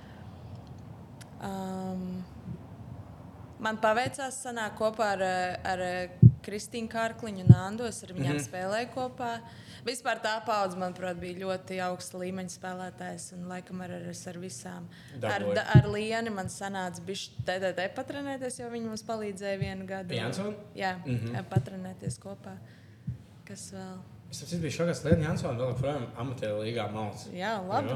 [1.48, 2.04] Um,
[3.62, 5.24] man paveicās sanākt kopā ar,
[5.72, 5.82] ar
[6.46, 7.88] Kristīnu Kārkliņu un Andu.
[7.90, 8.46] Es ar viņiem mm -hmm.
[8.46, 9.32] spēlēju kopā.
[9.86, 13.32] Vispār tā paudze, manuprāt, bija ļoti augsta līmeņa spēlētājs.
[13.36, 14.88] Un, laikam, ar, ar, ar visām.
[15.14, 15.54] Ar, Dabūji.
[15.54, 20.14] da- ar Lienu man sanāca bišķi TDT patrenēties, jo viņi mums palīdzēja vienu gadu.
[20.14, 20.54] Jansson?
[20.74, 21.44] Jā, mm -hmm.
[21.48, 22.58] patrenēties kopā.
[23.44, 24.17] Kas vēl?
[24.28, 27.22] Es saprotu, bija šogad Lienu Jansonu vēl joprojām amatieru līgā malts.
[27.32, 27.94] Jā, labi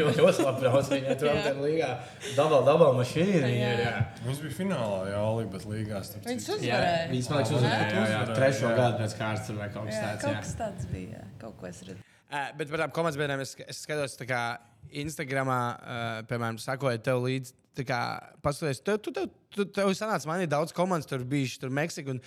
[0.00, 0.88] Jo, ļoti labi brauc.
[0.90, 1.90] Viņa tur amatieru līgā
[2.34, 3.42] dabal, dabal mašīna.
[3.44, 3.92] Viņa ir, Jā.
[3.92, 4.24] jā.
[4.24, 6.10] Mums bija finālā, jā, Oli, bet līgās.
[6.10, 7.04] starp Viņas uzvarēja.
[7.12, 8.24] viņas man liekas uzvarēja.
[8.34, 10.24] Trešo gadu pēc kārtas vai kaut kas tāds.
[10.26, 11.20] kaut kas tāds bija.
[11.20, 11.24] jā.
[11.44, 12.02] Kaut ko es redzēju.
[12.34, 14.40] Uh, bet par tām komandas es, es skatos, tā kā
[14.90, 17.54] Instagramā, uh, piemēram, sakojot tev līdzi.
[17.78, 18.00] tā kā
[18.42, 22.10] Paskatieties, tev, tu, tev, tu, tev sanāca manī daudz komandas, tur bija tur Meksika.
[22.10, 22.20] un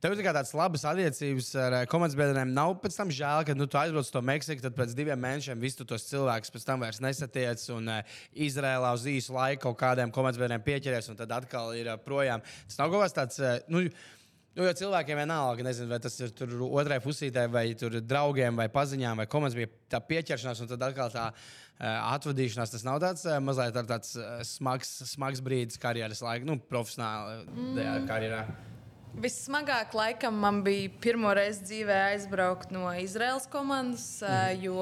[0.00, 2.54] Tev ir tādas labas attiecības ar uh, komandas biedriem.
[2.56, 5.60] Nav pēc tam žēl, ka nu, tu aizbrauc uz to Meksiku, tad pēc diviem mēnešiem
[5.60, 7.60] visus tos cilvēkus pēc tam vairs nesatiec.
[7.74, 11.92] Un uh, Izrēlā uz īsu laiku kaut kādiem komandas biedriem pieķeries, un tad atkal ir
[11.92, 12.40] uh, projām.
[12.70, 13.42] Tas nav kaut kas tāds.
[13.44, 13.84] Uh, nu,
[14.50, 18.66] Nu, jo cilvēkiem vienalga, nezinu, vai tas ir tur otrai pusītē, vai tur draugiem, vai
[18.72, 21.44] paziņām, vai komandas bija tā pieķeršanās, un tad atkal tā uh,
[22.16, 22.74] atvadīšanās.
[22.74, 28.10] Tas nav tāds uh, mazliet tāds uh, smags, smags brīdis karjeras laikā, nu, profesionāli mm.
[28.10, 28.42] karjerā.
[29.20, 34.62] Vissmagāk laikam man bija pirmo reizi dzīvē aizbraukt no Izraels komandas, mm.
[34.64, 34.78] jo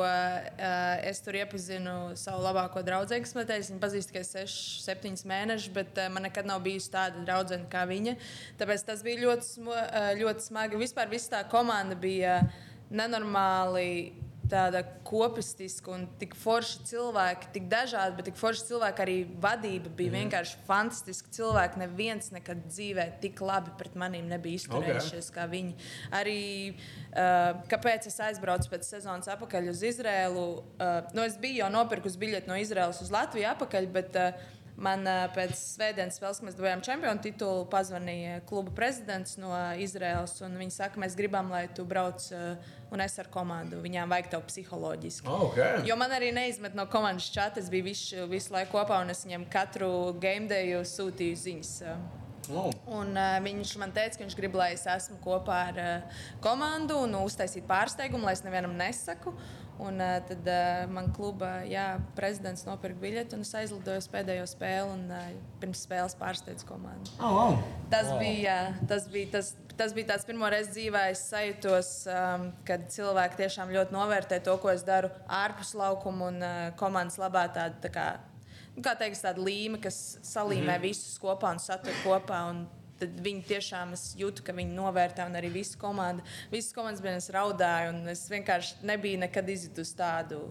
[1.11, 6.47] es tur iepazinu savu labāko draugu, viņa pazīst tikai 6, 7 mēnešus, bet man nekad
[6.47, 8.14] nav bijusi tāda draudzene kā viņa.
[8.61, 9.66] Tāpēc tas bija ļoti,
[10.22, 10.82] ļoti smagi.
[10.86, 12.39] Vispār viss tā komanda bija
[12.95, 19.92] nenormāli tāda kopistiska un tik forša cilvēki, tik dažādi, bet tik forša cilvēki arī vadība
[19.99, 20.18] bija mm.
[20.22, 21.32] vienkārši fantastiska.
[21.38, 25.36] Cilvēki neviens nekad dzīvē tik labi pret maniem nebija izturējušies okay.
[25.36, 25.74] kā viņi.
[26.18, 26.40] Arī
[26.72, 30.46] uh, kāpēc es aizbraucu pēc sezonas atpakaļ uz Izrēlu?
[30.76, 34.49] Uh, nu, es biju jau nopirkusi biļeti no Izrēlas uz Latviju atpakaļ, bet uh,
[34.79, 35.03] Man
[35.35, 39.51] pēc svētdienas spēles, kad mēs devām čempionu titulu, pazvanīja kluba prezidents no
[39.83, 40.37] Izraels.
[40.39, 42.29] Viņi saka, mēs gribam, lai tu brauc
[42.95, 43.81] un es ar komandu.
[43.83, 45.26] Viņām vajag tev psiholoģiski.
[45.26, 45.83] Oh, okay.
[45.89, 47.59] Jo man arī neizmet no komandas čata.
[47.59, 49.91] Es biju visu, visu laiku kopā un es viņam katru
[50.22, 51.74] game day sūtīju ziņas.
[52.49, 52.70] Oh.
[52.89, 56.97] Un, uh, viņš man teica, ka viņš grib, lai es esmu kopā ar uh, komandu
[57.05, 59.35] un uztaisītu pārsteigumu, lai es nevienam nesaku.
[59.79, 64.47] Un, uh, tad uh, man kluba jā, prezidents nopirka biļeti un es aizlidoju uz pēdējo
[64.51, 65.29] spēli un uh,
[65.62, 67.12] pirms spēles pārsteidzu komandu.
[67.20, 67.59] Oh, wow.
[67.93, 68.59] Tas bija, jā,
[68.91, 69.55] tas bija tas.
[69.79, 74.57] Tas bija tāds pirmo reizi dzīvē, es sajūtos, um, kad cilvēki tiešām ļoti novērtē to,
[74.59, 77.45] ko es daru ārpus laukuma un uh, komandas labā.
[77.55, 78.07] Tāda, tā kā,
[78.74, 80.83] nu, kā teiks, tāda līme, kas salīmē mm -hmm.
[80.83, 82.41] visus kopā un satur kopā.
[82.51, 82.64] Un
[83.01, 86.24] tad viņi tiešām jūtu, ka viņi novērtē, un arī visu komandu.
[86.53, 90.42] Visas komandas bija es raudāju, un es vienkārši nebiju nekad izjutusi tādu.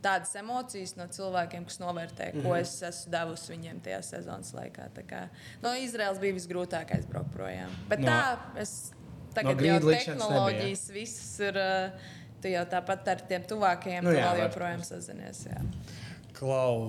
[0.00, 2.60] Tādas emocijas no cilvēkiem, kas novērtē, ko mm -hmm.
[2.60, 4.88] es esmu devusi viņiem tajā sezonas laikā.
[4.96, 5.28] Tā kā,
[5.62, 7.68] no Izraels bija visgrūtākais braukt projām.
[7.88, 8.92] Bet No- tā, es
[9.34, 11.56] tagad no jau tehnoloģijas visas ir.
[11.56, 11.90] uh,
[12.40, 15.42] Tu jau tāpat ar tiem tuvākajiem Nu jā, joprojām sazinies.
[15.44, 15.60] Jā.
[16.40, 16.88] Klau,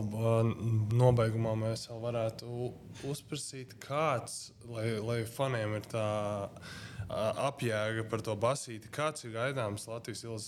[0.96, 2.70] nobeigumā mēs vēl varētu
[3.12, 6.08] uzprasīt, kāds, lai, lai faniem ir tā
[7.12, 10.46] apjēga par to basīti, kāds ir gaidāms Latvijas ielas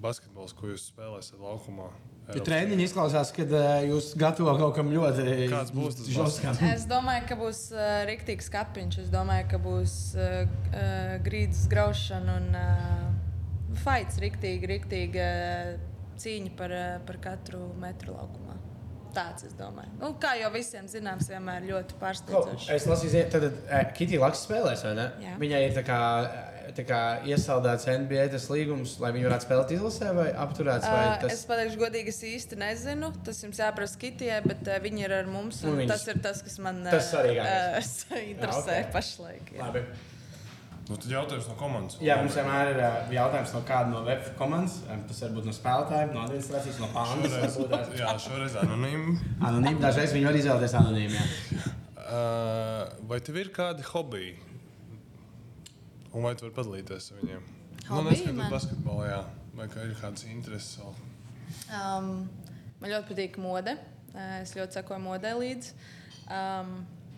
[0.00, 1.90] basketbols, ko jūs spēlēsiet laukumā.
[2.34, 6.56] Ja treniņi izklausās, ka uh, jūs gatavo kaut kam ļoti Kāds būs tas žoskam.
[6.72, 8.98] Es domāju, ka būs uh, rīktīgs kapiņš.
[9.04, 10.40] Es domāju, ka būs uh,
[10.72, 18.16] uh, grīdas graušana un uh, fights, rīktīgi, rīktīgi uh, cīņa par, uh, par katru metru
[18.16, 18.56] laukumā.
[19.16, 19.88] Tāds, es domāju.
[19.96, 22.66] Nu, kā jau visiem zināms, vienmēr ļoti pārsteidzoši.
[22.74, 25.06] Es lasīju, ka Kitija Laks spēlēs, vai ne?
[25.24, 25.36] Jā.
[25.40, 26.00] Viņai ir tā kā,
[26.76, 30.88] tā kā iesaldēts NBA līgums, lai viņi varētu spēlēt izlasē vai apturēts.
[30.92, 31.32] Vai tas...
[31.32, 33.08] es pateikšu, godīgi, es īsti nezinu.
[33.24, 35.62] Tas jums jāprasa Kitijai, bet viņi ir ar mums.
[35.64, 37.24] Un viņas- Tas ir tas, kas man Tas uh,
[38.34, 38.92] interesē Jā, ok.
[38.98, 39.54] pašlaik.
[39.56, 39.64] jā.
[39.64, 39.86] Labi.
[40.86, 41.96] Nu, tad jautājums no komandas.
[42.04, 44.76] Jā, mums vienmēr ir ā, jautājums no kāda no web komandas.
[44.86, 46.90] Ā, Tas var būt no spēlētājiem, no administrācijas, no.
[46.94, 49.16] Šoreiz, varbūt ā, jā, šoreiz anonīmi.
[49.40, 51.18] Anonīmi, dažreiz viņi var izvēlēties anonīmi.
[51.56, 51.72] jā.
[52.06, 54.36] Uh, vai tev ir kādi hobiji?
[56.14, 57.42] Un vai tu vari padalīties ar viņiem?
[57.88, 58.54] Nu, Hobiji neskatoties man?
[58.54, 59.18] basketbolā, jā.
[59.58, 60.94] Vai kā ir kādas intereses vēl?
[61.76, 62.08] Um,
[62.80, 63.74] man ļoti patīk mode.
[64.38, 65.74] Es ļoti sekoju modē līdzi.
[66.30, 66.72] Um,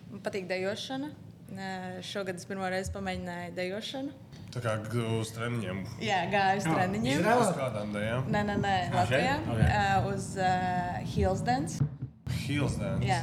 [0.09, 1.13] man patīk dejošana.
[1.49, 4.13] Uh, Šogad es pirmo reizi pamēģināju dejošanu.
[4.49, 4.75] Tā kā
[5.19, 5.83] uz treniņiem.
[6.01, 7.19] Jā, gāju uz Jā, treniņiem.
[7.19, 7.43] Izrēlā?
[7.43, 8.31] Uz kādām dēļām?
[8.33, 8.75] Nē, nē, nē?
[8.95, 9.35] Latvijā.
[9.45, 9.61] Ok.
[9.65, 11.89] Uh, uz uh, Hills Dance.
[12.45, 13.05] Heels dance.
[13.05, 13.21] Jā.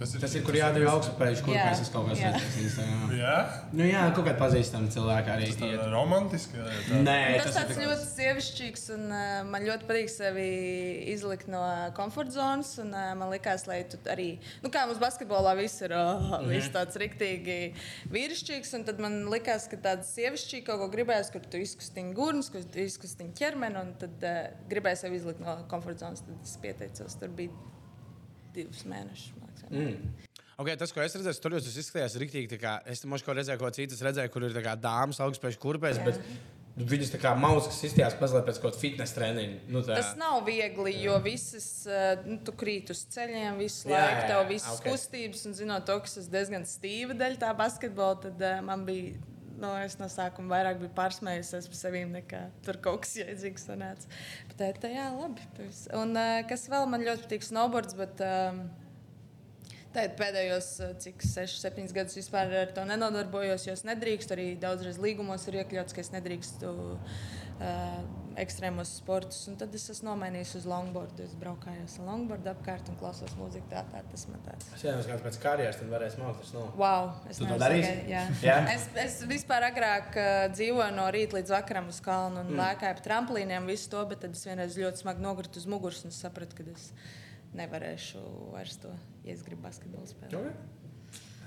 [0.00, 2.84] Kas ir Tas ir, kur jādara augstspēļu, kur Jā, mēs kaut kādā veidā
[3.18, 3.32] Jā,
[3.76, 5.48] Nu, jā, kaut kāda pazīstama cilvēka arī.
[5.52, 5.74] tā iet.
[5.76, 6.62] ir romantiska.
[6.86, 7.00] Tā.
[7.04, 10.46] Nē, Tas, tas tāds ir ļoti sievišķīgs, un uh, man ļoti patīk sevi
[11.12, 11.60] izlikt no
[11.98, 12.70] komforta zonas.
[12.80, 14.30] Un, uh, man liekas, lai tu arī,
[14.64, 17.58] nu, kā mums basketbolā viss ir oh, viss tāds riktīgi
[18.14, 22.48] vīrišķīgs, un tad man liekas, ka tāds sievišķīgs kaut ko gribēs, kur tu izkustini gurnas,
[22.48, 24.40] kur tu izkustini ķermeni, un tad uh,
[24.72, 26.24] gribēs sevi izlikt no komforta zonas.
[26.24, 27.52] Tad es pieteicos, tur bija
[28.56, 29.39] divus mēnešus.
[29.70, 30.14] Mm.
[30.60, 32.60] Okay, tas, ko es redzēju, tur jūs izskatījās rīktīgi.
[32.90, 36.02] Es tam možko redzēju, ko citas redzēju, kur ir tā kā dāmas augstspējas kurpēs.
[36.04, 36.20] Bet
[36.78, 39.56] Viņas tā kā mausas izstījās mazliet pēc kaut kāda fitnesa treniņa.
[39.74, 39.96] Nu, tā.
[39.98, 44.44] Tas nav viegli, jo visas, uh, nu, tu krīt uz ceļiem visu Jā, laiku, tev
[44.52, 44.84] visas ok.
[44.84, 44.94] okay.
[44.94, 48.86] kustības, un zinot to, ka es esmu diezgan stīva daļa tā basketbola, tad uh, man
[48.88, 49.18] bija.
[49.60, 54.08] Nu, es no sākuma vairāk biju pārsmējusies par sevi, nekā tur kaut kas jēdzīgs sanāca.
[54.48, 55.44] Bet tā, tā jā, labi.
[56.00, 57.98] Un uh, kas vēl man ļoti patīk, snowboards.
[57.98, 58.62] Bet, um,
[59.90, 64.36] Tagad pēdējos uh, cik 6, 7 gadus vispār ar to nenodarbojos, jo es nedrīkstu.
[64.36, 67.96] Arī daudzreiz līgumos ir iekļauts, ka es nedrīkstu uh,
[68.40, 69.40] ekstrēmos sportus.
[69.50, 71.24] Un tad es esmu nomainījis uz longboardu.
[71.26, 73.66] Es braukājos ar longboardu apkārt un klausos mūziku.
[73.72, 74.68] Tā, tā tas man tāds.
[74.76, 76.52] Es domāju, ka pēc karjeras tam varēs mākslinieks.
[76.54, 76.66] No.
[76.78, 78.24] Wow, es to sagaid- Jā.
[78.46, 78.58] Jā?
[78.76, 82.62] Es, es vispār agrāk uh, dzīvoju no rīta līdz vakaram uz kalnu un mm.
[82.62, 86.14] lēkāju pa trampolīniem, visu to, bet tad es vienreiz ļoti smagi nogritu uz muguras un
[86.14, 86.92] sapratu, ka es
[87.56, 88.22] nevarēšu
[88.54, 88.92] vairs to,
[89.26, 90.36] ja es gribu basketbolu spēlēt.
[90.38, 90.80] Okay.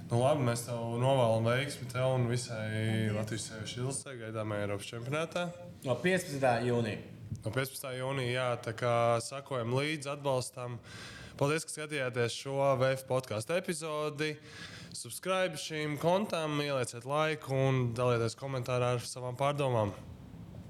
[0.10, 5.47] Nu, labi, mēs tev novēlam veiksmi tev un visai Latvijas sieviešu ilgsē gaidāmajā Eiropas čempionātā.
[5.88, 6.43] No 15.
[6.68, 6.99] jūnija.
[7.39, 7.88] No 15.
[7.97, 8.93] jūnija, jā, tā kā
[9.24, 10.78] sakojam līdzi, atbalstam.
[11.39, 14.36] Paldies, ka skatījāties šo VF podkāstu epizodi.
[14.93, 19.95] Subscribe šīm kontām, ielieciet laiku un dalieties komentārā ar savām pārdomām.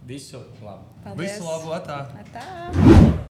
[0.08, 0.88] Visu labu!
[1.04, 1.36] Paldies!
[1.36, 1.76] Visu labu!
[1.82, 2.00] Atā.
[2.24, 3.30] Atā.